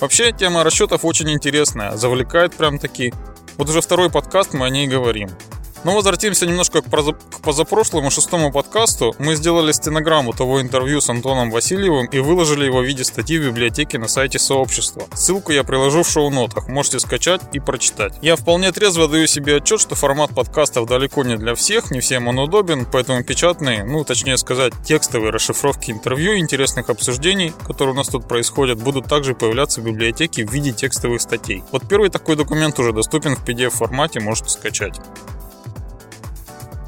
Вообще, 0.00 0.32
тема 0.32 0.64
расчетов 0.64 1.04
очень 1.04 1.30
интересная, 1.30 1.96
завлекает 1.96 2.54
прям 2.54 2.78
таки. 2.78 3.12
Вот 3.58 3.68
уже 3.68 3.82
второй 3.82 4.08
подкаст 4.08 4.54
мы 4.54 4.64
о 4.64 4.70
ней 4.70 4.88
говорим. 4.88 5.28
Но 5.84 5.90
ну, 5.90 5.96
возвратимся 5.96 6.46
немножко 6.46 6.80
к, 6.80 6.86
позапрошлому 7.42 8.10
шестому 8.10 8.50
подкасту. 8.50 9.14
Мы 9.18 9.36
сделали 9.36 9.70
стенограмму 9.70 10.32
того 10.32 10.62
интервью 10.62 11.02
с 11.02 11.10
Антоном 11.10 11.50
Васильевым 11.50 12.06
и 12.06 12.20
выложили 12.20 12.64
его 12.64 12.80
в 12.80 12.84
виде 12.84 13.04
статьи 13.04 13.38
в 13.38 13.44
библиотеке 13.44 13.98
на 13.98 14.08
сайте 14.08 14.38
сообщества. 14.38 15.04
Ссылку 15.12 15.52
я 15.52 15.62
приложу 15.62 16.02
в 16.02 16.08
шоу-нотах, 16.08 16.68
можете 16.68 17.00
скачать 17.00 17.42
и 17.52 17.60
прочитать. 17.60 18.14
Я 18.22 18.36
вполне 18.36 18.72
трезво 18.72 19.08
даю 19.08 19.26
себе 19.26 19.56
отчет, 19.56 19.78
что 19.78 19.94
формат 19.94 20.30
подкастов 20.34 20.88
далеко 20.88 21.22
не 21.22 21.36
для 21.36 21.54
всех, 21.54 21.90
не 21.90 22.00
всем 22.00 22.28
он 22.28 22.38
удобен, 22.38 22.86
поэтому 22.90 23.22
печатные, 23.22 23.84
ну 23.84 24.04
точнее 24.04 24.38
сказать, 24.38 24.72
текстовые 24.86 25.32
расшифровки 25.32 25.90
интервью, 25.90 26.38
интересных 26.38 26.88
обсуждений, 26.88 27.52
которые 27.66 27.92
у 27.92 27.96
нас 27.96 28.08
тут 28.08 28.26
происходят, 28.26 28.82
будут 28.82 29.06
также 29.06 29.34
появляться 29.34 29.82
в 29.82 29.84
библиотеке 29.84 30.46
в 30.46 30.50
виде 30.50 30.72
текстовых 30.72 31.20
статей. 31.20 31.62
Вот 31.72 31.86
первый 31.86 32.08
такой 32.08 32.36
документ 32.36 32.78
уже 32.78 32.94
доступен 32.94 33.36
в 33.36 33.44
PDF 33.44 33.70
формате, 33.70 34.20
можете 34.20 34.48
скачать. 34.48 34.94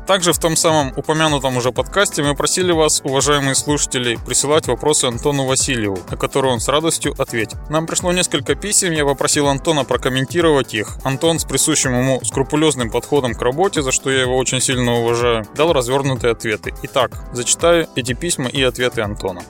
Также 0.06 0.32
в 0.32 0.38
том 0.38 0.54
самом 0.56 0.92
упомянутом 0.96 1.56
уже 1.56 1.72
подкасте 1.72 2.22
мы 2.22 2.36
просили 2.36 2.70
вас, 2.70 3.00
уважаемые 3.02 3.56
слушатели, 3.56 4.16
присылать 4.24 4.68
вопросы 4.68 5.06
Антону 5.06 5.46
Васильеву, 5.46 5.98
на 6.08 6.16
которые 6.16 6.52
он 6.52 6.60
с 6.60 6.68
радостью 6.68 7.14
ответит. 7.18 7.56
Нам 7.70 7.88
пришло 7.88 8.12
несколько 8.12 8.54
писем, 8.54 8.92
я 8.92 9.04
попросил 9.04 9.48
Антона 9.48 9.84
прокомментировать 9.84 10.74
их. 10.74 10.98
Антон 11.02 11.40
с 11.40 11.44
присущим 11.44 11.98
ему 11.98 12.20
скрупулезным 12.22 12.88
подходом 12.88 13.34
к 13.34 13.42
работе, 13.42 13.82
за 13.82 13.90
что 13.90 14.10
я 14.10 14.20
его 14.20 14.36
очень 14.36 14.60
сильно 14.60 14.94
уважаю, 14.94 15.44
дал 15.56 15.72
развернутые 15.72 16.32
ответы. 16.32 16.72
Итак, 16.84 17.10
зачитаю 17.32 17.88
эти 17.96 18.12
письма 18.12 18.48
и 18.48 18.62
ответы 18.62 19.00
Антона. 19.00 19.42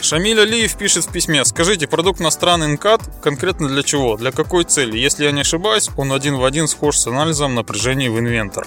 Шамиль 0.00 0.40
Алиев 0.40 0.76
пишет 0.76 1.04
в 1.04 1.12
письме, 1.12 1.44
скажите, 1.44 1.86
продукт 1.86 2.20
иностранный 2.20 2.68
НКАД 2.68 3.02
конкретно 3.22 3.68
для 3.68 3.84
чего? 3.84 4.16
Для 4.16 4.32
какой 4.32 4.64
цели? 4.64 4.98
Если 4.98 5.24
я 5.24 5.30
не 5.30 5.42
ошибаюсь, 5.42 5.90
он 5.96 6.12
один 6.12 6.38
в 6.38 6.44
один 6.44 6.66
схож 6.66 6.96
с 6.96 7.06
анализом 7.06 7.54
напряжения 7.54 8.10
в 8.10 8.18
инвентор. 8.18 8.66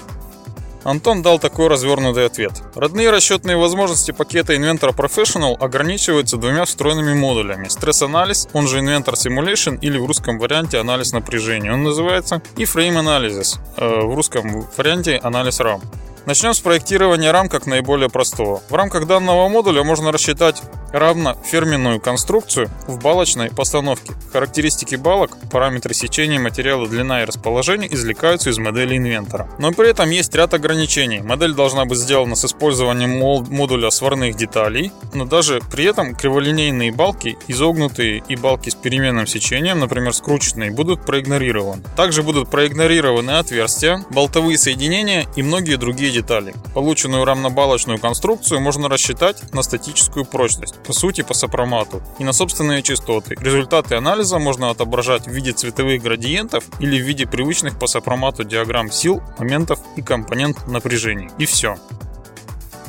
Антон 0.84 1.22
дал 1.22 1.40
такой 1.40 1.68
развернутый 1.68 2.26
ответ. 2.26 2.52
Родные 2.76 3.10
расчетные 3.10 3.58
возможности 3.58 4.12
пакета 4.12 4.54
Inventor 4.54 4.96
Professional 4.96 5.56
ограничиваются 5.60 6.38
двумя 6.38 6.66
встроенными 6.66 7.14
модулями. 7.14 7.68
Стресс-анализ, 7.68 8.48
он 8.54 8.68
же 8.68 8.80
Inventor 8.80 9.14
Simulation 9.14 9.78
или 9.82 9.98
в 9.98 10.06
русском 10.06 10.40
варианте 10.40 10.80
анализ 10.80 11.14
напряжения 11.14 11.74
он 11.74 11.84
называется, 11.84 12.42
и 12.58 12.64
Frame 12.64 13.02
Analysis, 13.02 13.60
э, 13.78 14.06
в 14.06 14.14
русском 14.14 14.68
варианте 14.78 15.20
анализ 15.24 15.60
RAM. 15.60 15.82
Начнем 16.26 16.54
с 16.54 16.62
проектирования 16.62 17.32
рам 17.32 17.50
как 17.50 17.66
наиболее 17.66 18.10
простого. 18.10 18.62
В 18.70 18.74
рамках 18.74 19.08
данного 19.08 19.50
модуля 19.50 19.84
можно 19.84 20.10
рассчитать 20.10 20.64
равноферменную 20.94 22.00
конструкцию 22.00 22.70
в 22.88 23.00
балочной 23.00 23.50
постановке. 23.50 24.14
Характеристики 24.32 24.96
балок, 24.96 25.38
параметры 25.52 25.94
сечения 25.94 26.40
материала, 26.40 26.88
длина 26.88 27.24
и 27.24 27.26
расположение 27.26 27.94
извлекаются 27.94 28.52
из 28.52 28.58
модели 28.58 28.96
инвентора. 28.96 29.50
Но 29.58 29.72
при 29.72 29.90
этом 29.90 30.10
есть 30.12 30.34
ряд 30.34 30.54
ограничений. 30.54 31.22
Модель 31.22 31.54
должна 31.54 31.86
быть 31.86 31.98
сделана 31.98 32.36
с 32.36 32.46
использованием 32.46 33.20
модуля 33.52 33.90
сварных 33.90 34.38
деталей, 34.38 34.92
но 35.14 35.26
даже 35.26 35.62
при 35.72 35.86
этом 35.86 36.16
криволинейные 36.16 36.94
балки, 36.94 37.38
изогнутые 37.48 38.24
и 38.30 38.36
балки 38.36 38.70
с 38.70 38.76
переменным 38.76 39.28
сечением, 39.28 39.80
например 39.80 40.14
скрученные, 40.14 40.72
будут 40.72 41.06
проигнорированы. 41.06 41.84
Также 41.98 42.24
будут 42.24 42.50
проигнорированы 42.50 43.32
отверстия, 43.32 44.06
болтовые 44.12 44.58
соединения 44.58 45.26
и 45.36 45.44
многие 45.44 45.76
другие 45.76 46.13
деталей. 46.14 46.54
Полученную 46.74 47.26
равнобалочную 47.26 48.00
конструкцию 48.00 48.62
можно 48.62 48.88
рассчитать 48.88 49.54
на 49.54 49.64
статическую 49.64 50.26
прочность, 50.26 50.82
по 50.84 50.94
сути 50.94 51.22
по 51.22 51.34
сопромату, 51.34 52.02
и 52.20 52.24
на 52.24 52.32
собственные 52.32 52.84
частоты. 52.84 53.36
Результаты 53.40 53.96
анализа 53.96 54.40
можно 54.40 54.70
отображать 54.70 55.26
в 55.26 55.32
виде 55.32 55.52
цветовых 55.52 56.02
градиентов 56.02 56.64
или 56.80 57.02
в 57.02 57.06
виде 57.06 57.26
привычных 57.26 57.78
по 57.78 57.88
сопромату 57.88 58.44
диаграмм 58.44 58.92
сил, 58.92 59.22
моментов 59.38 59.80
и 59.98 60.02
компонент 60.02 60.68
напряжений. 60.68 61.30
И 61.38 61.46
все. 61.46 61.76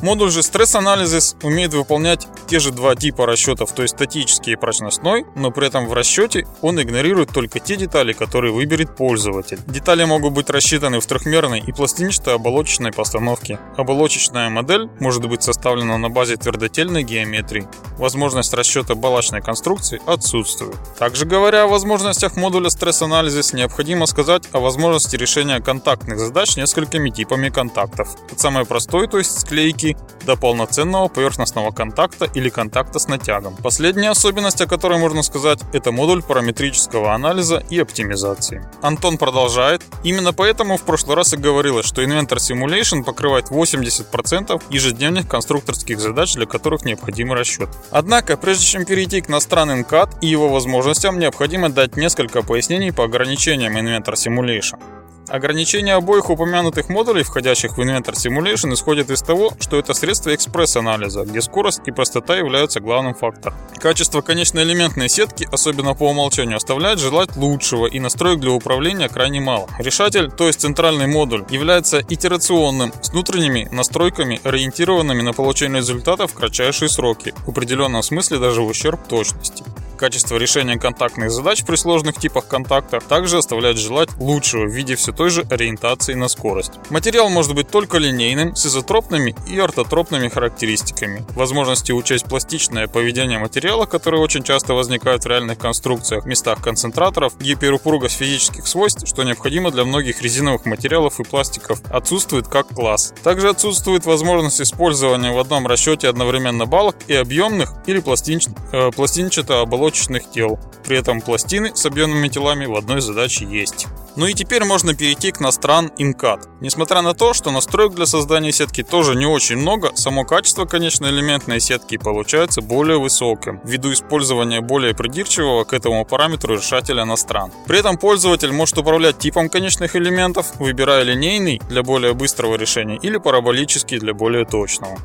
Модуль 0.01 0.31
же 0.31 0.43
стресс-анализис 0.43 1.35
умеет 1.41 1.73
выполнять 1.73 2.27
те 2.47 2.59
же 2.59 2.71
два 2.71 2.95
типа 2.95 3.25
расчетов, 3.25 3.71
то 3.73 3.81
есть 3.81 3.95
статический 3.95 4.53
и 4.53 4.55
прочностной, 4.55 5.25
но 5.35 5.51
при 5.51 5.67
этом 5.67 5.87
в 5.87 5.93
расчете 5.93 6.45
он 6.61 6.81
игнорирует 6.81 7.29
только 7.31 7.59
те 7.59 7.75
детали, 7.75 8.13
которые 8.13 8.53
выберет 8.53 8.95
пользователь. 8.95 9.59
Детали 9.67 10.03
могут 10.03 10.33
быть 10.33 10.49
рассчитаны 10.49 10.99
в 10.99 11.05
трехмерной 11.05 11.59
и 11.65 11.71
пластинчатой 11.71 12.35
оболочечной 12.35 12.91
постановке. 12.91 13.59
Оболочечная 13.77 14.49
модель 14.49 14.89
может 14.99 15.25
быть 15.25 15.43
составлена 15.43 15.97
на 15.97 16.09
базе 16.09 16.37
твердотельной 16.37 17.03
геометрии. 17.03 17.67
Возможность 17.97 18.53
расчета 18.53 18.95
балочной 18.95 19.41
конструкции 19.41 20.01
отсутствует. 20.05 20.75
Также 20.99 21.25
говоря 21.25 21.63
о 21.63 21.67
возможностях 21.67 22.35
модуля 22.35 22.69
стресс-анализис, 22.69 23.53
необходимо 23.53 24.05
сказать 24.05 24.43
о 24.51 24.59
возможности 24.59 25.15
решения 25.15 25.59
контактных 25.61 26.19
задач 26.19 26.57
несколькими 26.57 27.09
типами 27.09 27.49
контактов. 27.49 28.09
От 28.31 28.39
самой 28.39 28.65
простой, 28.65 29.07
то 29.07 29.17
есть 29.17 29.39
склейки, 29.39 29.84
склейки 29.85 29.99
до 30.25 30.35
полноценного 30.35 31.07
поверхностного 31.07 31.71
контакта 31.71 32.25
или 32.33 32.49
контакта 32.49 32.97
с 32.97 33.07
натягом. 33.07 33.55
Последняя 33.57 34.09
особенность, 34.09 34.61
о 34.61 34.65
которой 34.65 34.97
можно 34.97 35.21
сказать, 35.21 35.59
это 35.71 35.91
модуль 35.91 36.23
параметрического 36.23 37.13
анализа 37.13 37.63
и 37.69 37.79
оптимизации. 37.79 38.67
Антон 38.81 39.17
продолжает. 39.17 39.83
Именно 40.03 40.33
поэтому 40.33 40.77
в 40.77 40.81
прошлый 40.81 41.15
раз 41.15 41.33
и 41.33 41.37
говорилось, 41.37 41.85
что 41.85 42.01
Inventor 42.01 42.37
Simulation 42.37 43.03
покрывает 43.03 43.51
80% 43.51 44.63
ежедневных 44.69 45.27
конструкторских 45.27 45.99
задач, 45.99 46.33
для 46.33 46.47
которых 46.47 46.85
необходим 46.85 47.33
расчет. 47.33 47.69
Однако, 47.91 48.35
прежде 48.35 48.65
чем 48.65 48.85
перейти 48.85 49.21
к 49.21 49.29
иностранным 49.29 49.81
CAD 49.81 50.17
и 50.21 50.27
его 50.27 50.49
возможностям, 50.49 51.19
необходимо 51.19 51.69
дать 51.69 51.97
несколько 51.97 52.41
пояснений 52.41 52.91
по 52.91 53.03
ограничениям 53.03 53.77
Inventor 53.77 54.13
Simulation. 54.13 54.94
Ограничение 55.27 55.95
обоих 55.95 56.29
упомянутых 56.29 56.87
модулей, 56.87 57.23
входящих 57.23 57.77
в 57.77 57.81
Inventor 57.81 58.13
Simulation, 58.13 58.73
исходит 58.73 59.09
из 59.09 59.21
того, 59.21 59.51
что 59.59 59.79
это 59.79 59.93
средство 59.95 60.33
экспресс-анализа, 60.35 61.23
где 61.23 61.41
скорость 61.41 61.81
и 61.85 61.91
простота 61.91 62.35
являются 62.35 62.79
главным 62.79 63.15
фактором. 63.15 63.57
Качество 63.79 64.21
конечноэлементной 64.21 65.09
сетки, 65.09 65.47
особенно 65.51 65.95
по 65.95 66.09
умолчанию, 66.09 66.57
оставляет 66.57 66.99
желать 66.99 67.35
лучшего, 67.35 67.87
и 67.87 67.99
настроек 67.99 68.39
для 68.39 68.51
управления 68.51 69.09
крайне 69.09 69.41
мало. 69.41 69.67
Решатель, 69.79 70.31
то 70.31 70.45
есть 70.45 70.61
центральный 70.61 71.07
модуль, 71.07 71.43
является 71.49 72.01
итерационным, 72.07 72.93
с 73.01 73.09
внутренними 73.09 73.67
настройками, 73.71 74.39
ориентированными 74.43 75.23
на 75.23 75.33
получение 75.33 75.79
результата 75.79 76.27
в 76.27 76.33
кратчайшие 76.33 76.87
сроки, 76.87 77.33
в 77.45 77.49
определенном 77.49 78.03
смысле 78.03 78.37
даже 78.37 78.61
в 78.61 78.67
ущерб 78.67 79.07
точности. 79.07 79.63
Качество 79.97 80.35
решения 80.35 80.77
контактных 80.77 81.31
задач 81.31 81.63
при 81.63 81.77
сложных 81.77 82.17
типах 82.17 82.47
контакта 82.47 82.99
также 82.99 83.37
оставляет 83.37 83.77
желать 83.77 84.09
лучшего 84.17 84.65
в 84.65 84.71
виде 84.71 84.95
все 84.95 85.13
той 85.15 85.29
же 85.29 85.45
ориентации 85.49 86.13
на 86.13 86.27
скорость. 86.27 86.73
Материал 86.89 87.29
может 87.29 87.55
быть 87.55 87.69
только 87.69 87.97
линейным, 87.97 88.55
с 88.55 88.65
изотропными 88.65 89.35
и 89.47 89.57
ортотропными 89.59 90.29
характеристиками. 90.29 91.25
Возможности 91.35 91.91
учесть 91.91 92.25
пластичное 92.25 92.87
поведение 92.87 93.39
материала, 93.39 93.85
которые 93.85 94.21
очень 94.21 94.43
часто 94.43 94.73
возникают 94.73 95.23
в 95.23 95.27
реальных 95.27 95.57
конструкциях, 95.57 96.25
местах 96.25 96.61
концентраторов, 96.61 97.39
гиперупругость 97.39 98.17
физических 98.17 98.67
свойств, 98.67 99.07
что 99.07 99.23
необходимо 99.23 99.71
для 99.71 99.85
многих 99.85 100.21
резиновых 100.21 100.65
материалов 100.65 101.19
и 101.19 101.23
пластиков, 101.23 101.81
отсутствует 101.89 102.47
как 102.47 102.67
класс. 102.67 103.13
Также 103.23 103.49
отсутствует 103.49 104.05
возможность 104.05 104.61
использования 104.61 105.31
в 105.31 105.39
одном 105.39 105.67
расчете 105.67 106.09
одновременно 106.09 106.65
балок 106.65 106.95
и 107.07 107.13
объемных 107.13 107.73
или 107.85 107.99
пластинч... 107.99 108.47
э, 108.71 108.91
пластинчато-оболочных 108.91 109.85
оболочечных 109.85 110.29
тел. 110.31 110.59
При 110.83 110.97
этом 110.97 111.21
пластины 111.21 111.75
с 111.75 111.85
объемными 111.85 112.27
телами 112.27 112.65
в 112.65 112.75
одной 112.75 113.01
задаче 113.01 113.45
есть. 113.45 113.87
Ну 114.17 114.27
и 114.27 114.33
теперь 114.33 114.63
можно 114.63 114.95
перейти 114.95 115.31
к 115.31 115.41
Настран 115.41 115.91
InCAD. 115.97 116.61
Несмотря 116.61 117.01
на 117.01 117.13
то, 117.13 117.33
что 117.33 117.51
настроек 117.51 117.95
для 117.95 118.05
создания 118.05 118.53
сетки 118.53 118.81
тоже 118.81 119.15
не 119.15 119.25
очень 119.25 119.57
много, 119.57 119.91
само 119.95 120.23
качество 120.23 120.65
конечной 120.65 121.09
элементной 121.09 121.59
сетки 121.59 121.97
получается 121.97 122.61
более 122.61 122.97
высоким, 122.97 123.59
ввиду 123.65 123.91
использования 123.91 124.61
более 124.61 124.95
придирчивого 124.95 125.65
к 125.65 125.73
этому 125.73 126.05
параметру 126.05 126.55
решателя 126.55 127.03
Настран. 127.03 127.51
При 127.67 127.79
этом 127.79 127.97
пользователь 127.97 128.53
может 128.53 128.77
управлять 128.77 129.19
типом 129.19 129.49
конечных 129.49 129.97
элементов, 129.97 130.55
выбирая 130.59 131.03
линейный 131.03 131.61
для 131.67 131.83
более 131.83 132.13
быстрого 132.13 132.55
решения 132.55 132.97
или 133.01 133.17
параболический 133.17 133.99
для 133.99 134.13
более 134.13 134.45
точного. 134.45 134.97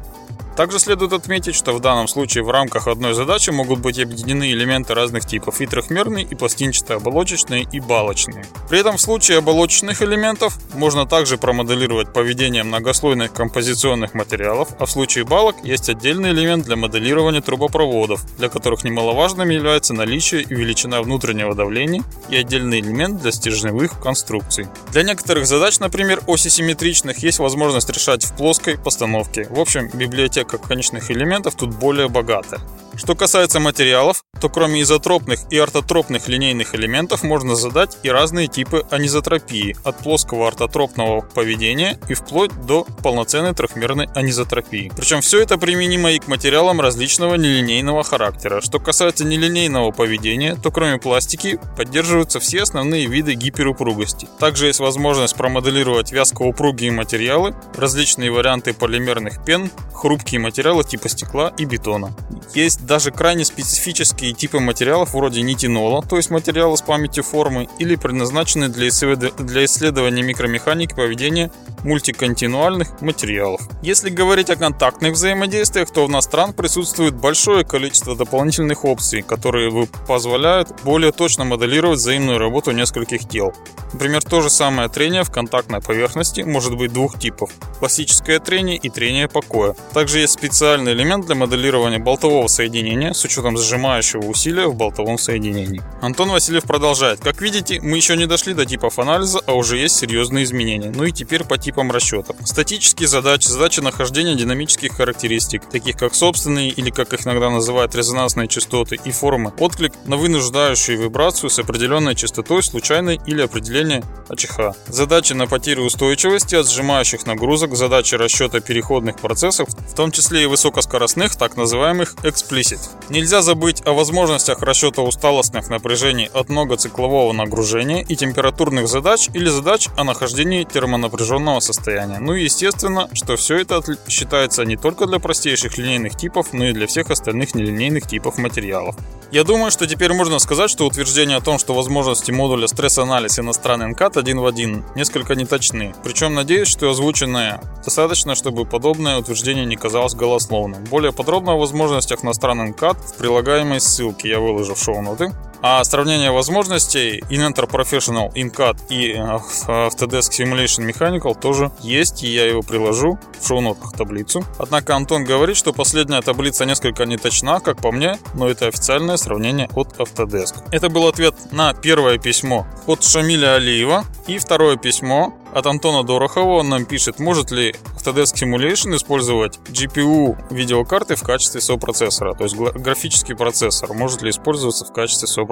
Также 0.61 0.79
следует 0.79 1.15
отметить, 1.15 1.55
что 1.55 1.73
в 1.73 1.81
данном 1.81 2.07
случае 2.07 2.45
в 2.45 2.51
рамках 2.51 2.87
одной 2.87 3.15
задачи 3.15 3.49
могут 3.49 3.79
быть 3.79 3.99
объединены 3.99 4.53
элементы 4.53 4.93
разных 4.93 5.25
типов 5.25 5.63
и 5.63 5.67
трехмерные, 5.67 6.27
и 6.27 6.35
пластинчатые, 6.35 6.99
оболочечные 6.99 7.67
и 7.73 7.81
балочные. 7.81 8.45
При 8.69 8.79
этом 8.79 8.99
в 8.99 9.01
случае 9.01 9.39
оболочечных 9.39 10.03
элементов 10.03 10.59
можно 10.75 11.07
также 11.07 11.39
промоделировать 11.39 12.13
поведение 12.13 12.63
многослойных 12.63 13.33
композиционных 13.33 14.13
материалов, 14.13 14.69
а 14.79 14.85
в 14.85 14.91
случае 14.91 15.25
балок 15.25 15.57
есть 15.63 15.89
отдельный 15.89 16.33
элемент 16.33 16.67
для 16.67 16.77
моделирования 16.77 17.41
трубопроводов, 17.41 18.23
для 18.37 18.51
которых 18.51 18.85
немаловажным 18.85 19.49
является 19.49 19.95
наличие 19.95 20.43
и 20.43 20.55
величина 20.55 21.01
внутреннего 21.01 21.55
давления 21.55 22.03
и 22.29 22.37
отдельный 22.37 22.81
элемент 22.81 23.23
для 23.23 23.33
стержневых 23.33 23.99
конструкций. 23.99 24.67
Для 24.93 25.05
некоторых 25.05 25.47
задач, 25.47 25.79
например, 25.79 26.21
оси 26.27 26.51
симметричных, 26.51 27.17
есть 27.21 27.39
возможность 27.39 27.89
решать 27.89 28.27
в 28.27 28.37
плоской 28.37 28.77
постановке. 28.77 29.47
В 29.49 29.59
общем, 29.59 29.89
библиотека 29.95 30.50
как 30.51 30.67
конечных 30.67 31.11
элементов 31.11 31.55
тут 31.55 31.75
более 31.75 32.09
богатая. 32.09 32.61
Что 32.97 33.15
касается 33.15 33.61
материалов, 33.61 34.25
то 34.41 34.49
кроме 34.49 34.83
изотропных 34.83 35.41
и 35.51 35.59
ортотропных 35.59 36.29
линейных 36.29 36.75
элементов 36.75 37.23
можно 37.23 37.55
задать 37.55 37.97
и 38.03 38.11
разные 38.11 38.49
типы 38.49 38.85
анизотропии, 38.91 39.77
от 39.85 39.99
плоского 39.99 40.49
ортотропного 40.49 41.21
поведения 41.21 41.99
и 42.09 42.15
вплоть 42.15 42.51
до 42.67 42.85
полноценной 43.03 43.55
трехмерной 43.55 44.09
анизотропии. 44.15 44.91
Причем 44.97 45.21
все 45.21 45.41
это 45.41 45.57
применимо 45.57 46.11
и 46.11 46.19
к 46.19 46.27
материалам 46.27 46.81
различного 46.81 47.37
нелинейного 47.37 48.03
характера. 48.03 48.61
Что 48.61 48.81
касается 48.81 49.25
нелинейного 49.25 49.93
поведения, 49.93 50.57
то 50.57 50.71
кроме 50.71 50.99
пластики 50.99 51.61
поддерживаются 51.77 52.41
все 52.41 52.63
основные 52.63 53.07
виды 53.07 53.35
гиперупругости. 53.35 54.29
Также 54.39 54.67
есть 54.67 54.81
возможность 54.81 55.37
промоделировать 55.37 56.13
вязкоупругие 56.13 56.91
материалы, 56.91 57.55
различные 57.77 58.33
варианты 58.33 58.75
полимерных 58.75 59.45
пен, 59.45 59.71
хрупкие 59.95 60.40
материалы 60.41 60.85
типа 60.85 61.09
стекла 61.09 61.53
и 61.57 61.65
бетона. 61.65 62.13
Есть 62.55 62.85
даже 62.85 63.11
крайне 63.11 63.45
специфические 63.45 64.33
типы 64.33 64.59
материалов 64.59 65.15
вроде 65.15 65.43
нитинола, 65.43 66.03
то 66.03 66.17
есть 66.17 66.31
материала 66.31 66.75
с 66.75 66.83
памятью 66.83 67.23
формы, 67.23 67.69
или 67.79 67.95
предназначенные 67.95 68.69
для, 68.69 68.89
исслед... 68.89 69.37
для 69.37 69.65
исследования 69.65 70.23
микромеханики 70.23 70.95
поведения 70.95 71.53
мультиконтинуальных 71.85 73.01
материалов. 73.01 73.61
Если 73.83 74.11
говорить 74.11 74.51
о 74.51 74.57
контактных 74.57 75.13
взаимодействиях, 75.13 75.91
то 75.91 76.07
в 76.07 76.11
Настран 76.11 76.53
присутствует 76.53 77.15
большое 77.15 77.65
количество 77.65 78.17
дополнительных 78.17 78.85
опций, 78.85 79.23
которые 79.23 79.87
позволяют 80.07 80.69
более 80.83 81.13
точно 81.13 81.45
моделировать 81.45 81.99
взаимную 81.99 82.39
работу 82.39 82.73
нескольких 82.73 83.29
тел. 83.29 83.55
Например, 83.93 84.23
то 84.23 84.41
же 84.41 84.51
самое 84.51 84.89
трение 84.89 85.25
в 85.25 85.31
контактной 85.31 85.81
поверхности 85.81 86.43
может 86.43 86.77
быть 86.77 86.93
двух 86.93 87.19
типов– 87.19 87.51
классическое 87.79 88.39
трение 88.39 88.77
и 88.77 88.89
трение 88.89 89.29
покоя. 89.29 89.75
Также 89.93 90.20
есть 90.21 90.35
специальный 90.35 90.93
элемент 90.93 91.27
для 91.27 91.35
моделирования 91.35 91.99
болтового 91.99 92.47
соединения 92.47 93.13
с 93.13 93.25
учетом 93.25 93.57
сжимающего 93.57 94.27
усилия 94.27 94.67
в 94.67 94.75
болтовом 94.75 95.19
соединении. 95.19 95.81
Антон 96.01 96.31
Васильев 96.31 96.65
продолжает. 96.65 97.21
Как 97.21 97.41
видите, 97.41 97.81
мы 97.81 97.97
еще 97.97 98.17
не 98.17 98.27
дошли 98.27 98.55
до 98.55 98.67
типов 98.67 98.99
анализа, 98.99 99.41
а 99.47 99.55
уже 99.55 99.79
есть 99.79 99.97
серьезные 99.97 100.45
изменения. 100.45 100.93
Ну 100.95 101.05
и 101.05 101.13
теперь 101.13 101.45
по 101.45 101.59
типам 101.59 101.91
расчетов. 101.91 102.37
Статические 102.45 103.09
задачи, 103.09 103.49
задачи 103.49 103.81
нахождения 103.81 104.35
динамических 104.35 104.93
характеристик, 104.93 105.65
таких 105.65 105.97
как 105.97 106.15
собственные 106.15 106.71
или 106.71 106.91
как 106.91 107.13
их 107.13 107.27
иногда 107.27 107.51
называют 107.51 107.95
резонансные 107.95 108.49
частоты 108.49 108.99
и 109.05 109.11
формы, 109.11 109.53
отклик 109.59 109.93
на 110.07 110.17
вынуждающую 110.17 110.99
вибрацию 110.99 111.51
с 111.51 111.59
определенной 111.59 112.15
частотой 112.15 112.63
случайной 112.63 113.21
или 113.27 113.43
определение 113.43 114.03
АЧХ. 114.29 114.77
Задачи 114.89 115.33
на 115.33 115.47
потерю 115.47 115.85
устойчивости 115.85 116.55
от 116.55 116.69
сжимающих 116.69 117.27
нагрузок, 117.27 117.77
задачи 117.77 118.15
расчета 118.15 118.61
переходных 118.61 119.17
процессов, 119.17 119.69
в 119.69 119.95
том 119.95 120.10
числе 120.13 120.45
и 120.45 120.47
высокоскоростных, 120.47 121.37
так 121.37 121.57
называемых 121.57 122.15
explicit. 122.23 122.81
Нельзя 123.09 123.43
забыть 123.43 123.83
о 123.87 123.93
возможностях 123.93 124.63
расчета 124.63 125.03
усталостных 125.03 125.69
напряжений 125.69 126.31
от 126.33 126.49
многоциклового 126.49 127.33
нагружения 127.33 128.03
и 128.03 128.17
температурных 128.17 128.89
задач 128.89 129.29
или 129.35 129.49
задач 129.49 129.89
о 129.97 130.05
нахождении 130.05 130.65
термонапряженного 130.65 131.61
состояния. 131.61 132.19
Ну 132.19 132.35
и 132.35 132.45
естественно, 132.45 133.09
что 133.13 133.37
все 133.37 133.59
это 133.59 133.83
считается 134.09 134.65
не 134.65 134.77
только 134.77 135.07
для 135.07 135.19
простейших 135.19 135.79
линейных 135.79 136.17
типов, 136.17 136.53
но 136.53 136.67
и 136.67 136.73
для 136.73 136.87
всех 136.87 137.11
остальных 137.11 137.55
нелинейных 137.55 138.07
типов 138.07 138.39
материалов. 138.39 138.97
Я 139.31 139.45
думаю, 139.45 139.71
что 139.71 139.87
теперь 139.87 140.13
можно 140.13 140.41
сказать, 140.41 140.71
что 140.71 140.87
утверждение 140.87 141.37
о 141.37 141.41
том, 141.41 141.59
что 141.59 141.73
возможности 141.73 142.33
модуля 142.33 142.67
стресс-анализ 142.67 143.39
иностранный 143.39 143.87
НКАТ 143.87 144.17
один 144.17 144.41
в 144.41 144.47
один 144.47 144.85
несколько 144.97 145.37
неточны. 145.37 145.95
Причем 146.03 146.35
надеюсь, 146.35 146.67
что 146.67 146.91
озвученное 146.91 147.61
достаточно, 147.85 148.35
чтобы 148.35 148.65
подобное 148.65 149.19
утверждение 149.19 149.65
не 149.65 149.77
казалось 149.77 150.00
голословным. 150.15 150.85
Более 150.85 151.13
подробно 151.13 151.53
о 151.53 151.57
возможностях 151.57 152.25
иностранный 152.25 152.71
НКАТ 152.71 152.97
в 152.99 153.15
прилагаемой 153.17 153.81
ссылке 153.81 154.29
я 154.29 154.41
выложу 154.41 154.75
в 154.75 154.79
шоу-ноты. 154.79 155.33
А 155.63 155.85
сравнение 155.85 156.31
возможностей 156.31 157.23
Inventor 157.29 157.69
Professional 157.69 158.33
InCAD 158.33 158.79
и 158.89 159.13
Autodesk 159.13 160.31
Simulation 160.31 160.89
Mechanical 160.91 161.39
тоже 161.39 161.71
есть, 161.83 162.23
и 162.23 162.29
я 162.29 162.47
его 162.47 162.63
приложу 162.63 163.19
в 163.39 163.47
шоу-нотах 163.47 163.93
таблицу. 163.93 164.43
Однако 164.59 164.97
Антон 164.97 165.25
говорит, 165.25 165.59
что 165.59 165.75
последняя 165.75 166.23
таблица 166.23 166.65
несколько 166.65 167.05
не 167.05 167.19
точна, 167.19 167.61
как 167.61 167.77
по 167.83 167.93
мне, 167.93 168.17
но 168.33 168.49
это 168.49 168.69
официальное 168.69 169.19
сравнение 169.19 169.69
от 169.75 169.99
Autodesk. 169.99 170.65
Это 170.73 170.89
был 170.89 171.07
ответ 171.07 171.35
на 171.53 171.75
первое 171.75 172.17
письмо 172.17 172.67
от 172.87 173.05
Шамиля 173.05 173.57
Алиева 173.57 174.05
и 174.27 174.39
второе 174.39 174.79
письмо 174.79 175.35
от 175.53 175.67
Антона 175.67 176.05
Дорохова. 176.05 176.61
Он 176.61 176.71
нам 176.71 176.87
пишет, 176.87 177.19
может 177.19 177.51
ли 177.51 177.75
Autodesk 177.99 178.35
Simulation 178.35 178.97
использовать 178.97 179.59
GPU 179.69 180.39
видеокарты 180.51 181.17
в 181.17 181.23
качестве 181.23 181.61
сопроцессора, 181.61 182.35
то 182.35 182.45
есть 182.45 182.57
графический 182.57 183.37
процессор, 183.37 183.93
может 183.93 184.23
ли 184.23 184.31
использоваться 184.31 184.87
в 184.87 184.93
качестве 184.93 185.29
сопроцессора 185.29 185.50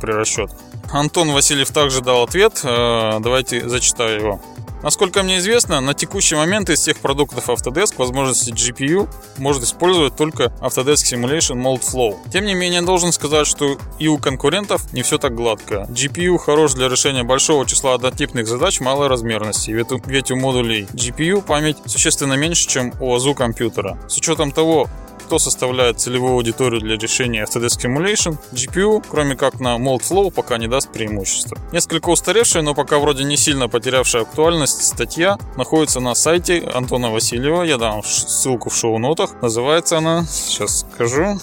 при 0.00 0.12
расчетах. 0.12 0.56
Антон 0.90 1.32
Васильев 1.32 1.70
также 1.70 2.00
дал 2.00 2.22
ответ, 2.24 2.60
э, 2.62 3.18
давайте 3.20 3.68
зачитаю 3.68 4.20
его. 4.20 4.40
Насколько 4.82 5.22
мне 5.22 5.38
известно, 5.38 5.80
на 5.80 5.94
текущий 5.94 6.36
момент 6.36 6.70
из 6.70 6.80
всех 6.80 6.98
продуктов 6.98 7.48
Autodesk 7.48 7.94
возможности 7.96 8.50
GPU 8.50 9.08
может 9.38 9.64
использовать 9.64 10.16
только 10.16 10.52
Autodesk 10.60 11.12
Simulation 11.12 11.56
Mold 11.56 11.80
Flow. 11.80 12.16
Тем 12.32 12.44
не 12.44 12.54
менее, 12.54 12.82
должен 12.82 13.12
сказать, 13.12 13.46
что 13.46 13.78
и 13.98 14.06
у 14.06 14.18
конкурентов 14.18 14.92
не 14.92 15.02
все 15.02 15.18
так 15.18 15.34
гладко. 15.34 15.86
GPU 15.88 16.38
хорош 16.38 16.74
для 16.74 16.88
решения 16.88 17.24
большого 17.24 17.66
числа 17.66 17.94
однотипных 17.94 18.46
задач 18.46 18.78
малой 18.80 19.08
размерности, 19.08 19.72
ведь 19.72 20.30
у 20.30 20.36
модулей 20.36 20.86
GPU 20.92 21.42
память 21.42 21.78
существенно 21.86 22.34
меньше, 22.34 22.68
чем 22.68 22.92
у 23.00 23.12
АЗУ 23.14 23.34
компьютера. 23.34 23.98
С 24.08 24.18
учетом 24.18 24.52
того, 24.52 24.88
кто 25.26 25.40
составляет 25.40 25.98
целевую 25.98 26.34
аудиторию 26.34 26.80
для 26.80 26.96
решения 26.96 27.42
Autodesk 27.42 27.80
Simulation, 27.80 28.38
GPU, 28.52 29.04
кроме 29.10 29.34
как 29.34 29.58
на 29.58 29.76
Moldflow, 29.76 30.30
пока 30.30 30.56
не 30.56 30.68
даст 30.68 30.92
преимущества. 30.92 31.58
Несколько 31.72 32.10
устаревшая, 32.10 32.62
но 32.62 32.74
пока 32.74 33.00
вроде 33.00 33.24
не 33.24 33.36
сильно 33.36 33.68
потерявшая 33.68 34.22
актуальность 34.22 34.84
статья 34.84 35.36
находится 35.56 35.98
на 35.98 36.14
сайте 36.14 36.62
Антона 36.72 37.10
Васильева. 37.10 37.64
Я 37.64 37.76
дам 37.76 38.04
ссылку 38.04 38.70
в 38.70 38.76
шоу-нотах. 38.76 39.42
Называется 39.42 39.98
она, 39.98 40.24
сейчас 40.26 40.86
скажу, 40.94 41.40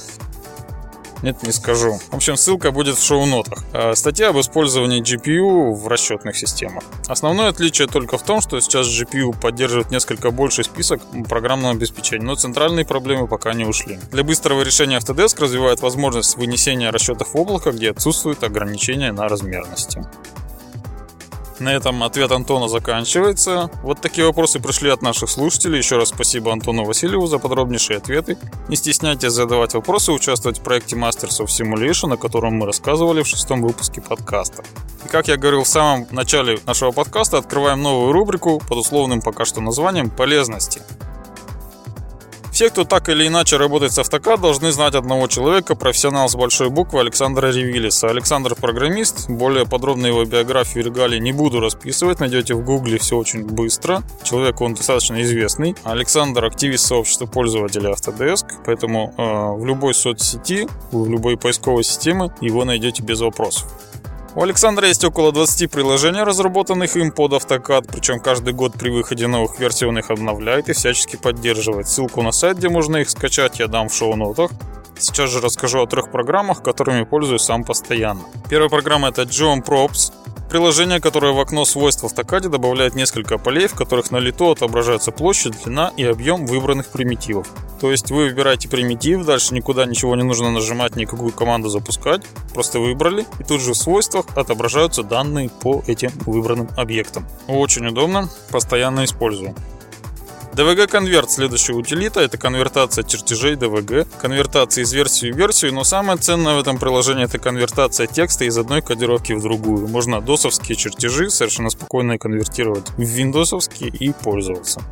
нет, 1.23 1.41
не 1.43 1.53
скажу. 1.53 1.99
В 2.12 2.15
общем, 2.15 2.36
ссылка 2.36 2.71
будет 2.71 2.97
в 2.97 3.03
шоу-нотах. 3.03 3.63
Э, 3.71 3.95
статья 3.95 4.29
об 4.29 4.39
использовании 4.39 5.01
GPU 5.01 5.73
в 5.73 5.88
расчетных 5.88 6.36
системах. 6.36 6.83
Основное 7.07 7.47
отличие 7.47 7.88
только 7.88 8.17
в 8.17 8.23
том, 8.23 8.41
что 8.41 8.59
сейчас 8.59 8.88
GPU 8.88 9.33
поддерживает 9.39 9.89
несколько 9.89 10.31
больший 10.31 10.65
список 10.65 11.01
программного 11.29 11.73
обеспечения, 11.73 12.25
но 12.25 12.36
центральные 12.36 12.86
проблемы 12.86 13.27
пока 13.27 13.53
не 13.53 13.63
ушли. 13.63 13.99
Для 14.12 14.25
быстрого 14.25 14.63
решения 14.63 14.97
Autodesk 14.97 15.39
развивает 15.39 15.81
возможность 15.81 16.36
вынесения 16.36 16.89
расчетов 16.89 17.33
в 17.33 17.38
облако, 17.39 17.71
где 17.71 17.91
отсутствуют 17.91 18.43
ограничения 18.43 19.13
на 19.13 19.29
размерности. 19.29 20.05
На 21.60 21.70
этом 21.70 22.04
ответ 22.04 22.32
Антона 22.32 22.68
заканчивается. 22.68 23.70
Вот 23.84 24.02
такие 24.02 24.26
вопросы 24.26 24.60
пришли 24.60 24.89
от 24.89 25.02
наших 25.02 25.30
слушателей. 25.30 25.78
Еще 25.78 25.98
раз 25.98 26.10
спасибо 26.10 26.52
Антону 26.52 26.84
Васильеву 26.84 27.28
за 27.28 27.38
подробнейшие 27.38 27.98
ответы. 27.98 28.38
Не 28.70 28.76
стесняйтесь 28.76 29.32
задавать 29.32 29.74
вопросы, 29.74 30.12
участвовать 30.12 30.60
в 30.60 30.63
проекте 30.63 30.96
Masters 30.96 31.44
of 31.44 31.48
Simulation, 31.48 32.13
о 32.13 32.18
котором 32.18 32.56
мы 32.56 32.66
рассказывали 32.66 33.22
в 33.22 33.28
шестом 33.28 33.62
выпуске 33.62 34.02
подкаста. 34.02 34.63
И 35.06 35.08
как 35.08 35.28
я 35.28 35.38
говорил 35.38 35.63
в 35.63 35.68
самом 35.68 36.08
начале 36.12 36.60
нашего 36.66 36.92
подкаста, 36.92 37.38
открываем 37.38 37.82
новую 37.82 38.12
рубрику 38.12 38.62
под 38.68 38.80
условным 38.80 39.22
пока 39.22 39.46
что 39.46 39.62
названием 39.62 40.10
«Полезности». 40.10 40.82
Все, 42.54 42.70
кто 42.70 42.84
так 42.84 43.10
или 43.10 43.26
иначе 43.26 43.58
работает 43.58 43.94
с 43.94 43.98
автокад, 43.98 44.39
должны 44.39 44.72
знать 44.72 44.94
одного 44.94 45.26
человека, 45.26 45.74
профессионал 45.74 46.30
с 46.30 46.36
большой 46.36 46.70
буквы 46.70 47.00
Александра 47.00 47.48
Ревилиса. 47.52 48.10
Александр 48.10 48.54
программист, 48.54 49.28
более 49.28 49.66
подробно 49.66 50.06
его 50.06 50.24
биографию 50.24 50.84
и 50.84 50.86
регалии 50.86 51.18
не 51.18 51.32
буду 51.32 51.60
расписывать, 51.60 52.20
найдете 52.20 52.54
в 52.54 52.63
гугле 52.63 53.00
все 53.00 53.18
очень 53.18 53.44
быстро. 53.44 54.04
Человек 54.22 54.62
он 54.62 54.76
достаточно 54.76 55.20
известный. 55.24 55.76
Александр 55.84 56.46
активист 56.46 56.86
сообщества 56.86 57.26
пользователей 57.26 57.89
Autodesk, 57.89 58.46
поэтому 58.63 59.16
э, 59.18 59.60
в 59.60 59.66
любой 59.66 59.96
соцсети, 59.96 60.68
в 60.92 61.10
любой 61.10 61.38
поисковой 61.38 61.84
системе 61.84 62.30
его 62.39 62.66
найдете 62.66 63.02
без 63.02 63.20
вопросов. 63.22 63.68
У 64.36 64.41
Александра 64.41 64.88
есть 64.88 65.04
около 65.04 65.32
20 65.32 65.69
приложений, 65.69 66.24
разработанных 66.24 66.96
им 66.96 67.12
под 67.12 67.34
AutoCAD, 67.34 67.86
причем 67.91 68.19
каждый 68.19 68.54
год 68.54 68.74
при 68.74 68.89
выходе 68.89 69.28
новых 69.28 69.60
версий 69.60 69.86
он 69.86 70.00
их 70.00 70.10
обновляет 70.10 70.69
и 70.69 70.74
всячески 70.74 71.17
поддерживает. 71.17 71.88
Ссылку 71.88 72.24
на 72.24 72.32
сайт, 72.32 72.58
где 72.58 72.67
можно 72.67 72.98
их 72.98 73.12
скачать, 73.12 73.60
я 73.60 73.67
дам 73.67 73.89
в 73.89 73.93
шоу-нотах. 73.93 74.50
Сейчас 74.98 75.30
же 75.30 75.39
расскажу 75.39 75.84
о 75.84 75.86
трех 75.86 76.12
программах, 76.12 76.63
которыми 76.63 77.04
пользуюсь 77.04 77.43
сам 77.43 77.63
постоянно. 77.63 78.22
Первая 78.50 78.69
программа 78.69 79.10
это 79.10 79.22
Geom 79.22 79.63
Props. 79.63 80.12
Приложение, 80.49 80.99
которое 80.99 81.34
в 81.34 81.39
окно 81.39 81.65
свойств 81.65 82.03
в 82.03 82.06
автокаде 82.06 82.47
добавляет 82.47 82.95
несколько 82.95 83.38
полей, 83.38 83.67
в 83.67 83.73
которых 83.73 84.12
на 84.12 84.17
лету 84.17 84.51
отображается 84.51 85.12
площадь, 85.12 85.63
длина 85.63 85.91
и 85.97 86.03
объем 86.03 86.45
выбранных 86.45 86.88
примитивов. 86.89 87.47
То 87.82 87.91
есть 87.91 88.12
вы 88.12 88.25
выбираете 88.25 88.69
примитив, 88.69 89.25
дальше 89.25 89.53
никуда 89.53 89.86
ничего 89.86 90.15
не 90.15 90.23
нужно 90.23 90.51
нажимать, 90.51 90.95
никакую 90.95 91.32
команду 91.32 91.69
запускать. 91.69 92.21
Просто 92.53 92.79
выбрали, 92.79 93.25
и 93.39 93.43
тут 93.43 93.62
же 93.62 93.73
в 93.73 93.77
свойствах 93.77 94.25
отображаются 94.36 95.03
данные 95.03 95.49
по 95.49 95.84
этим 95.88 96.12
выбранным 96.25 96.69
объектам. 96.77 97.25
Очень 97.47 97.88
удобно, 97.88 98.29
постоянно 98.51 99.06
использую. 99.06 99.56
DVG 100.54 100.88
конверт 100.88 101.32
следующая 101.32 101.74
утилита 101.74 102.20
это 102.20 102.38
конвертация 102.38 103.04
чертежей 103.04 103.56
DVG, 103.56 104.08
конвертация 104.22 104.84
из 104.84 104.94
версии 104.94 105.32
в 105.32 105.36
версию, 105.36 105.74
но 105.74 105.84
самое 105.84 106.20
ценное 106.20 106.56
в 106.56 106.60
этом 106.60 106.78
приложении 106.78 107.26
это 107.26 107.39
конвертация 107.39 108.06
текста 108.06 108.46
из 108.46 108.56
одной 108.56 108.84
кодировки 108.84 109.34
в 109.34 109.42
другую. 109.42 109.88
Можно 109.88 110.22
досовские 110.22 110.76
чертежи 110.76 111.32
совершенно 111.32 111.72
спокойно 111.72 112.20
конвертировать 112.20 112.88
в 112.98 113.02
виндосовские 113.02 113.89
и 113.89 114.12
пользоваться. 114.13 114.84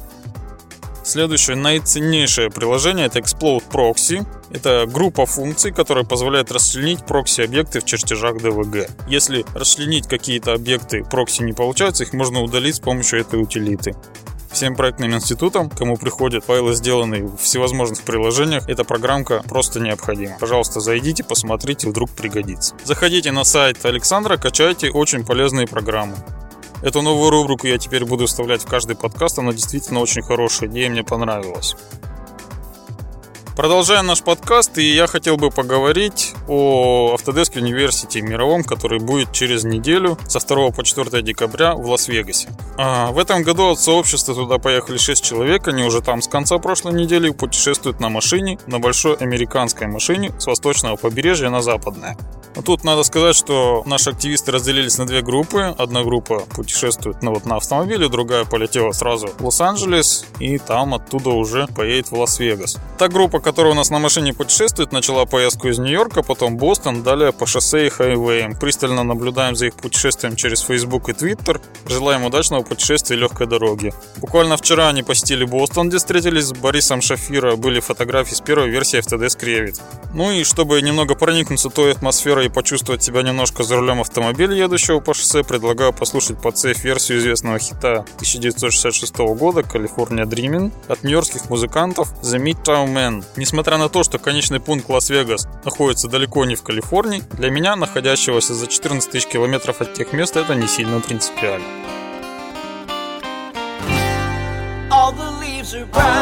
Следующее 1.03 1.57
наиценнейшее 1.57 2.49
приложение 2.49 3.05
это 3.05 3.19
Explode 3.19 3.63
Proxy. 3.71 4.25
Это 4.51 4.87
группа 4.87 5.27
функций, 5.27 5.71
которая 5.71 6.05
позволяет 6.05 6.51
расчленить 6.51 7.05
прокси-объекты 7.05 7.81
в 7.81 7.85
чертежах 7.85 8.37
DVG. 8.37 8.89
Если 9.07 9.45
расчленить 9.53 10.07
какие-то 10.07 10.53
объекты 10.53 11.03
прокси 11.03 11.43
не 11.43 11.53
получается, 11.53 12.03
их 12.03 12.13
можно 12.13 12.41
удалить 12.41 12.75
с 12.75 12.79
помощью 12.79 13.19
этой 13.19 13.39
утилиты. 13.41 13.95
Всем 14.51 14.75
проектным 14.75 15.13
институтам, 15.13 15.69
кому 15.69 15.95
приходят 15.95 16.43
файлы, 16.43 16.73
сделанные 16.75 17.23
в 17.23 17.37
всевозможных 17.37 18.01
приложениях, 18.01 18.67
эта 18.67 18.83
программка 18.83 19.41
просто 19.47 19.79
необходима. 19.79 20.35
Пожалуйста, 20.39 20.81
зайдите, 20.81 21.23
посмотрите, 21.23 21.87
вдруг 21.87 22.09
пригодится. 22.11 22.75
Заходите 22.83 23.31
на 23.31 23.45
сайт 23.45 23.83
Александра, 23.85 24.37
качайте 24.37 24.91
очень 24.91 25.25
полезные 25.25 25.67
программы. 25.67 26.15
Эту 26.83 27.01
новую 27.01 27.29
рубрику 27.29 27.67
я 27.67 27.77
теперь 27.77 28.03
буду 28.05 28.25
вставлять 28.25 28.63
в 28.63 28.67
каждый 28.67 28.95
подкаст, 28.95 29.39
она 29.39 29.53
действительно 29.53 29.99
очень 30.01 30.21
хорошая 30.21 30.69
идея, 30.69 30.89
мне 30.89 31.03
понравилась. 31.03 31.75
Продолжаем 33.55 34.05
наш 34.05 34.21
подкаст, 34.21 34.77
и 34.77 34.93
я 34.93 35.07
хотел 35.07 35.35
бы 35.35 35.51
поговорить 35.51 36.33
о 36.47 37.15
Autodesk 37.15 37.53
University 37.55 38.21
мировом, 38.21 38.63
который 38.63 38.99
будет 38.99 39.33
через 39.33 39.65
неделю 39.65 40.17
со 40.25 40.39
2 40.39 40.71
по 40.71 40.83
4 40.83 41.21
декабря 41.21 41.75
в 41.75 41.85
Лас-Вегасе. 41.85 42.47
А, 42.77 43.11
в 43.11 43.19
этом 43.19 43.43
году 43.43 43.71
от 43.71 43.79
сообщества 43.79 44.33
туда 44.33 44.57
поехали 44.57 44.97
6 44.97 45.21
человек, 45.21 45.67
они 45.67 45.83
уже 45.83 46.01
там 46.01 46.21
с 46.21 46.29
конца 46.29 46.59
прошлой 46.59 46.93
недели 46.93 47.29
путешествуют 47.29 47.99
на 47.99 48.07
машине, 48.07 48.57
на 48.67 48.79
большой 48.79 49.15
американской 49.15 49.87
машине 49.87 50.31
с 50.39 50.47
восточного 50.47 50.95
побережья 50.95 51.49
на 51.49 51.61
западное. 51.61 52.17
Но 52.55 52.61
тут 52.61 52.83
надо 52.83 53.03
сказать, 53.03 53.35
что 53.35 53.83
наши 53.85 54.09
активисты 54.09 54.51
разделились 54.51 54.97
на 54.97 55.05
две 55.05 55.21
группы. 55.21 55.73
Одна 55.77 56.03
группа 56.03 56.39
путешествует 56.55 57.21
ну, 57.21 57.33
вот, 57.33 57.45
на 57.45 57.57
автомобиле, 57.57 58.09
другая 58.09 58.45
полетела 58.45 58.91
сразу 58.91 59.27
в 59.27 59.45
Лос-Анджелес, 59.45 60.25
и 60.39 60.57
там 60.57 60.93
оттуда 60.93 61.29
уже 61.29 61.67
поедет 61.67 62.11
в 62.11 62.19
Лас-Вегас. 62.19 62.77
Та 62.97 63.07
группа, 63.07 63.39
которая 63.51 63.73
у 63.73 63.75
нас 63.75 63.89
на 63.89 63.99
машине 63.99 64.33
путешествует, 64.33 64.93
начала 64.93 65.25
поездку 65.25 65.67
из 65.67 65.77
Нью-Йорка, 65.77 66.23
потом 66.23 66.55
Бостон, 66.55 67.03
далее 67.03 67.33
по 67.33 67.45
шоссе 67.45 67.87
и 67.87 67.89
хайвеям. 67.89 68.55
Пристально 68.55 69.03
наблюдаем 69.03 69.57
за 69.57 69.65
их 69.65 69.73
путешествием 69.75 70.37
через 70.37 70.61
Facebook 70.61 71.09
и 71.09 71.11
Twitter. 71.11 71.61
Желаем 71.85 72.23
удачного 72.23 72.63
путешествия 72.63 73.17
и 73.17 73.19
легкой 73.19 73.47
дороги. 73.47 73.93
Буквально 74.15 74.55
вчера 74.55 74.87
они 74.87 75.03
посетили 75.03 75.43
Бостон, 75.43 75.89
где 75.89 75.97
встретились 75.97 76.45
с 76.45 76.53
Борисом 76.53 77.01
Шафира. 77.01 77.57
Были 77.57 77.81
фотографии 77.81 78.35
с 78.35 78.39
первой 78.39 78.69
версии 78.69 78.99
Autodesk 78.99 79.41
Revit. 79.41 79.81
Ну 80.13 80.31
и 80.31 80.45
чтобы 80.45 80.81
немного 80.81 81.15
проникнуться 81.15 81.69
той 81.69 81.91
атмосферой 81.91 82.45
и 82.45 82.49
почувствовать 82.49 83.03
себя 83.03 83.21
немножко 83.21 83.63
за 83.63 83.75
рулем 83.75 83.99
автомобиля, 83.99 84.55
едущего 84.55 85.01
по 85.01 85.13
шоссе, 85.13 85.43
предлагаю 85.43 85.91
послушать 85.91 86.41
под 86.41 86.57
сейф 86.57 86.85
версию 86.85 87.17
известного 87.17 87.59
хита 87.59 88.05
1966 88.15 89.17
года 89.17 89.59
«California 89.59 90.23
Dreaming» 90.23 90.71
от 90.87 91.03
нью-йоркских 91.03 91.49
музыкантов 91.49 92.13
The 92.21 92.41
Midtown 92.41 92.93
Men. 92.93 93.25
Несмотря 93.37 93.77
на 93.77 93.87
то, 93.87 94.03
что 94.03 94.19
конечный 94.19 94.59
пункт 94.59 94.89
Лас-Вегас 94.89 95.47
находится 95.63 96.07
далеко 96.07 96.43
не 96.45 96.55
в 96.55 96.63
Калифорнии, 96.63 97.23
для 97.31 97.49
меня, 97.49 97.75
находящегося 97.75 98.53
за 98.53 98.67
14 98.67 99.09
тысяч 99.09 99.27
километров 99.27 99.81
от 99.81 99.93
тех 99.93 100.11
мест, 100.13 100.35
это 100.35 100.53
не 100.55 100.67
сильно 100.67 100.99
принципиально. 100.99 101.65
All 104.91 105.13
the 105.13 105.31
leaves 105.39 105.73
are 105.73 105.85
brown. 105.91 106.20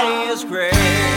God 0.00 0.30
is 0.30 0.44
great. 0.44 1.09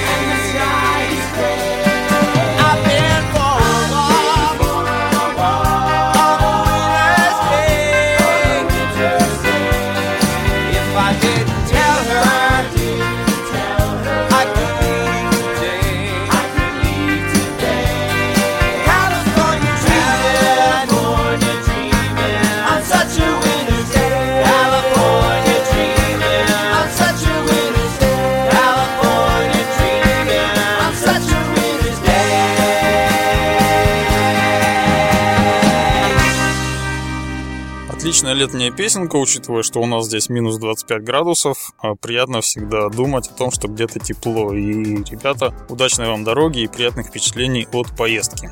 Летняя 38.43 38.71
песенка, 38.71 39.15
учитывая, 39.15 39.63
что 39.63 39.79
у 39.79 39.85
нас 39.85 40.07
здесь 40.07 40.27
минус 40.27 40.57
25 40.57 41.01
градусов. 41.01 41.71
А 41.77 41.95
приятно 41.95 42.41
всегда 42.41 42.89
думать 42.89 43.29
о 43.29 43.33
том, 43.33 43.51
что 43.51 43.69
где-то 43.69 44.01
тепло. 44.01 44.53
И, 44.53 45.01
ребята, 45.05 45.55
удачной 45.69 46.07
вам 46.07 46.25
дороги 46.25 46.59
и 46.59 46.67
приятных 46.67 47.07
впечатлений 47.07 47.69
от 47.71 47.95
поездки. 47.95 48.51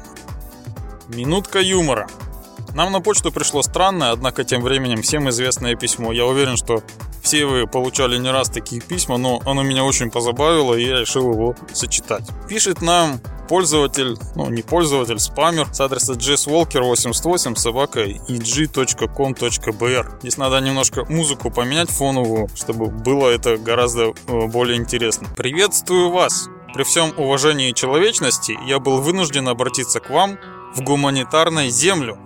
Минутка 1.10 1.60
юмора. 1.60 2.08
Нам 2.74 2.94
на 2.94 3.02
почту 3.02 3.34
пришло 3.34 3.64
странное, 3.64 4.12
однако 4.12 4.46
тем 4.46 4.62
временем 4.62 5.02
всем 5.02 5.30
известное 5.30 5.76
письмо. 5.76 6.14
Я 6.14 6.26
уверен, 6.26 6.56
что 6.56 6.82
все 7.22 7.46
вы 7.46 7.68
получали 7.68 8.18
не 8.18 8.32
раз 8.32 8.50
такие 8.50 8.82
письма, 8.82 9.18
но 9.18 9.42
оно 9.46 9.62
меня 9.62 9.84
очень 9.84 10.10
позабавило, 10.10 10.74
и 10.74 10.86
я 10.86 11.02
решил 11.02 11.34
его 11.34 11.54
сочетать. 11.74 12.24
Пишет 12.48 12.82
нам 12.82 13.20
пользователь, 13.52 14.18
ну 14.36 14.50
не 14.50 14.62
пользователь, 14.62 15.20
спамер 15.20 15.68
с 15.74 15.82
адреса 15.82 16.14
jesswalker88 16.14 17.58
собака 17.58 18.00
eg.com.br. 18.00 20.20
Здесь 20.22 20.38
надо 20.38 20.62
немножко 20.62 21.04
музыку 21.10 21.52
поменять 21.52 21.90
фоновую, 21.90 22.48
чтобы 22.56 22.86
было 22.86 23.28
это 23.28 23.58
гораздо 23.58 24.14
э, 24.28 24.48
более 24.48 24.78
интересно. 24.78 25.28
Приветствую 25.36 26.12
вас! 26.12 26.48
При 26.74 26.84
всем 26.84 27.14
уважении 27.18 27.74
человечности 27.74 28.58
я 28.66 28.80
был 28.80 29.02
вынужден 29.02 29.50
обратиться 29.50 30.00
к 30.00 30.10
вам 30.10 30.38
в 30.74 30.82
гуманитарной 30.82 31.72
землю. 31.72 32.18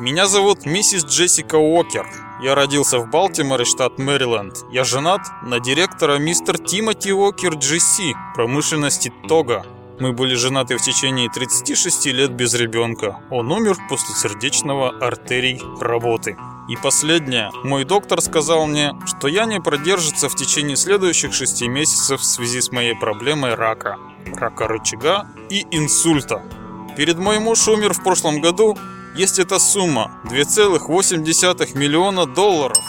Меня 0.00 0.26
зовут 0.26 0.66
миссис 0.66 1.04
Джессика 1.04 1.54
Уокер. 1.54 2.08
Я 2.42 2.56
родился 2.56 2.98
в 2.98 3.08
Балтиморе, 3.08 3.64
штат 3.64 4.00
Мэриленд. 4.00 4.64
Я 4.72 4.82
женат 4.82 5.20
на 5.44 5.60
директора 5.60 6.18
мистер 6.18 6.58
Тимоти 6.58 7.12
Уокер 7.12 7.52
GC 7.52 8.14
промышленности 8.34 9.12
Тога. 9.28 9.64
Мы 10.00 10.12
были 10.12 10.34
женаты 10.34 10.76
в 10.76 10.82
течение 10.82 11.30
36 11.30 12.06
лет 12.06 12.32
без 12.32 12.54
ребенка. 12.54 13.20
Он 13.30 13.52
умер 13.52 13.76
после 13.88 14.16
сердечного 14.16 14.88
артерий 14.88 15.62
работы. 15.80 16.36
И 16.68 16.74
последнее. 16.74 17.52
Мой 17.62 17.84
доктор 17.84 18.20
сказал 18.20 18.66
мне, 18.66 18.92
что 19.06 19.28
я 19.28 19.44
не 19.44 19.60
продержится 19.60 20.28
в 20.28 20.34
течение 20.34 20.74
следующих 20.74 21.32
6 21.34 21.62
месяцев 21.68 22.22
в 22.22 22.24
связи 22.24 22.60
с 22.60 22.72
моей 22.72 22.96
проблемой 22.96 23.54
рака. 23.54 23.98
Рака 24.34 24.66
рычага 24.66 25.28
и 25.48 25.64
инсульта. 25.70 26.42
Перед 26.96 27.18
мой 27.18 27.38
муж 27.38 27.68
умер 27.68 27.92
в 27.92 28.02
прошлом 28.02 28.40
году, 28.40 28.76
есть 29.14 29.38
эта 29.38 29.58
сумма 29.58 30.10
2,8 30.24 31.78
миллиона 31.78 32.26
долларов, 32.26 32.82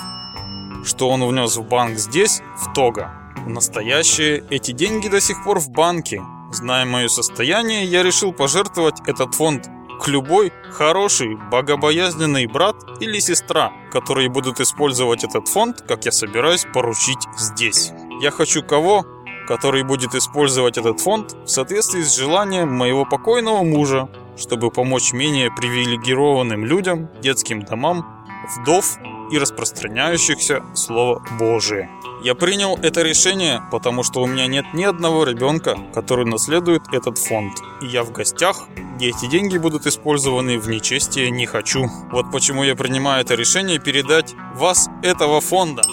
что 0.86 1.10
он 1.10 1.28
внес 1.28 1.58
в 1.58 1.64
банк 1.64 1.98
здесь, 1.98 2.42
в 2.58 2.74
Того. 2.74 3.10
В 3.46 3.50
настоящее 3.50 4.44
эти 4.50 4.72
деньги 4.72 5.10
до 5.10 5.20
сих 5.20 5.44
пор 5.44 5.60
в 5.60 5.70
банке. 5.70 6.22
Зная 6.52 6.86
мое 6.86 7.10
состояние, 7.10 7.84
я 7.84 8.04
решил 8.04 8.32
пожертвовать 8.32 9.02
этот 9.06 9.36
фонд 9.36 9.68
к 10.02 10.08
любой 10.08 10.54
хороший, 10.72 11.36
богобоязненный 11.52 12.48
брат 12.48 12.76
или 13.02 13.20
сестра, 13.20 13.74
которые 13.92 14.30
будут 14.30 14.62
использовать 14.62 15.24
этот 15.24 15.48
фонд, 15.48 15.82
как 15.82 16.06
я 16.06 16.12
собираюсь 16.12 16.66
поручить 16.74 17.28
здесь. 17.38 17.92
Я 18.22 18.32
хочу 18.32 18.64
кого, 18.64 19.06
который 19.48 19.84
будет 19.84 20.16
использовать 20.16 20.78
этот 20.78 21.02
фонд 21.02 21.34
в 21.34 21.48
соответствии 21.48 22.02
с 22.02 22.16
желанием 22.16 22.72
моего 22.72 23.04
покойного 23.04 23.64
мужа, 23.64 24.08
чтобы 24.38 24.72
помочь 24.72 25.14
менее 25.14 25.52
привилегированным 25.52 26.66
людям, 26.66 27.10
детским 27.22 27.64
домам, 27.64 28.26
вдов 28.58 28.98
и 29.32 29.38
распространяющихся 29.38 30.64
Слово 30.76 31.24
Божие. 31.40 31.90
Я 32.24 32.36
принял 32.36 32.78
это 32.78 33.02
решение, 33.02 33.62
потому 33.70 34.04
что 34.04 34.22
у 34.22 34.28
меня 34.28 34.48
нет 34.48 34.66
ни 34.74 34.84
одного 34.84 35.26
ребенка, 35.26 35.78
который 35.94 36.26
наследует 36.26 36.84
этот 36.94 37.18
фонд. 37.18 37.54
И 37.82 37.88
я 37.88 38.04
в 38.04 38.12
гостях, 38.12 38.68
где 38.96 39.10
эти 39.10 39.26
деньги 39.26 39.58
будут 39.58 39.86
использованы 39.88 40.58
в 40.58 40.70
нечестие 40.70 41.30
не 41.32 41.46
хочу. 41.46 41.90
Вот 42.12 42.32
почему 42.32 42.64
я 42.64 42.76
принимаю 42.76 43.22
это 43.26 43.36
решение 43.36 43.78
передать 43.78 44.36
вас 44.56 44.90
этого 45.02 45.42
фонда. 45.42 45.84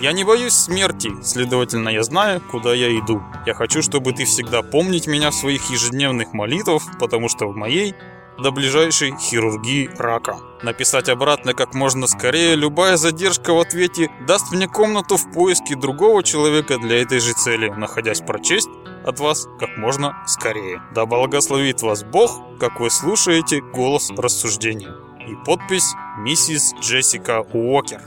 Я 0.00 0.12
не 0.12 0.22
боюсь 0.22 0.52
смерти, 0.52 1.10
следовательно, 1.24 1.88
я 1.88 2.04
знаю, 2.04 2.40
куда 2.40 2.72
я 2.72 2.96
иду. 2.96 3.20
Я 3.46 3.54
хочу, 3.54 3.82
чтобы 3.82 4.12
ты 4.12 4.24
всегда 4.26 4.62
помнить 4.62 5.08
меня 5.08 5.30
в 5.30 5.34
своих 5.34 5.70
ежедневных 5.70 6.32
молитвах, 6.32 6.82
потому 7.00 7.28
что 7.28 7.48
в 7.48 7.56
моей 7.56 7.96
до 8.38 8.52
ближайшей 8.52 9.16
хирургии 9.18 9.90
рака. 9.98 10.36
Написать 10.62 11.08
обратно 11.08 11.52
как 11.52 11.74
можно 11.74 12.06
скорее, 12.06 12.54
любая 12.54 12.96
задержка 12.96 13.52
в 13.52 13.58
ответе 13.58 14.08
даст 14.26 14.52
мне 14.52 14.68
комнату 14.68 15.16
в 15.16 15.32
поиске 15.32 15.74
другого 15.74 16.22
человека 16.22 16.78
для 16.78 17.02
этой 17.02 17.18
же 17.18 17.32
цели, 17.32 17.68
находясь 17.68 18.20
прочесть 18.20 18.68
от 19.04 19.18
вас 19.18 19.48
как 19.58 19.76
можно 19.76 20.16
скорее. 20.26 20.80
Да 20.94 21.06
благословит 21.06 21.82
вас 21.82 22.04
Бог, 22.04 22.30
как 22.60 22.78
вы 22.78 22.90
слушаете 22.90 23.60
голос 23.60 24.10
рассуждения. 24.16 24.94
И 25.28 25.34
подпись 25.44 25.92
«Миссис 26.18 26.72
Джессика 26.80 27.40
Уокер». 27.52 28.00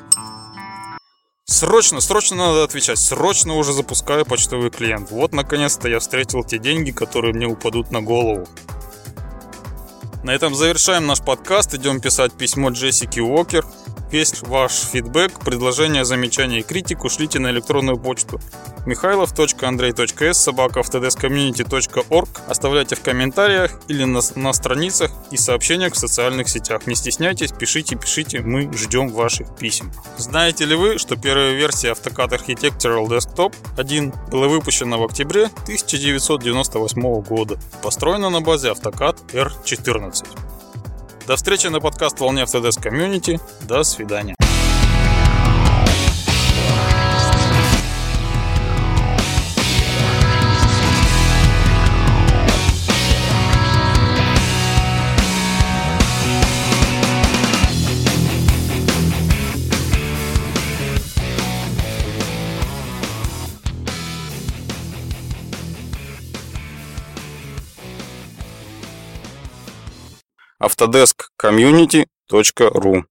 Срочно, 1.51 1.99
срочно 1.99 2.37
надо 2.37 2.63
отвечать. 2.63 2.97
Срочно 2.97 3.55
уже 3.55 3.73
запускаю 3.73 4.25
почтовый 4.25 4.69
клиент. 4.69 5.11
Вот 5.11 5.33
наконец-то 5.33 5.89
я 5.89 5.99
встретил 5.99 6.45
те 6.45 6.57
деньги, 6.57 6.91
которые 6.91 7.33
мне 7.33 7.45
упадут 7.45 7.91
на 7.91 8.01
голову. 8.01 8.47
На 10.23 10.31
этом 10.31 10.55
завершаем 10.55 11.05
наш 11.07 11.19
подкаст. 11.19 11.73
Идем 11.73 11.99
писать 11.99 12.31
письмо 12.31 12.69
Джессики 12.69 13.19
Уокер. 13.19 13.65
Весь 14.11 14.41
ваш 14.41 14.73
фидбэк, 14.73 15.39
предложения, 15.39 16.03
замечания 16.03 16.59
и 16.59 16.63
критику 16.63 17.09
шлите 17.09 17.39
на 17.39 17.49
электронную 17.49 17.97
почту 17.97 18.41
михайлов.андрей.с 18.85 20.37
собака 20.37 20.81
Оставляйте 22.47 22.95
в 22.95 23.01
комментариях 23.01 23.79
или 23.87 24.03
на, 24.03 24.21
на 24.35 24.53
страницах 24.53 25.11
и 25.31 25.37
сообщениях 25.37 25.93
в 25.93 25.97
социальных 25.97 26.49
сетях. 26.49 26.87
Не 26.87 26.95
стесняйтесь, 26.95 27.51
пишите, 27.51 27.95
пишите, 27.95 28.41
мы 28.41 28.71
ждем 28.73 29.09
ваших 29.09 29.55
писем. 29.55 29.91
Знаете 30.17 30.65
ли 30.65 30.75
вы, 30.75 30.97
что 30.97 31.15
первая 31.15 31.53
версия 31.53 31.91
AutoCAD 31.91 32.31
Architectural 32.31 33.07
Desktop 33.07 33.55
1 33.77 34.13
была 34.29 34.47
выпущена 34.47 34.97
в 34.97 35.03
октябре 35.03 35.45
1998 35.63 37.21
года, 37.21 37.59
построена 37.81 38.29
на 38.29 38.41
базе 38.41 38.69
AutoCAD 38.69 39.31
R14. 39.33 40.60
До 41.27 41.35
встречи 41.35 41.67
на 41.67 41.79
подкаст 41.79 42.19
«Волне 42.19 42.43
Autodesk 42.43 42.81
Community». 42.81 43.39
До 43.67 43.83
свидания. 43.83 44.35
autodeskcommunity.ru 70.61 73.03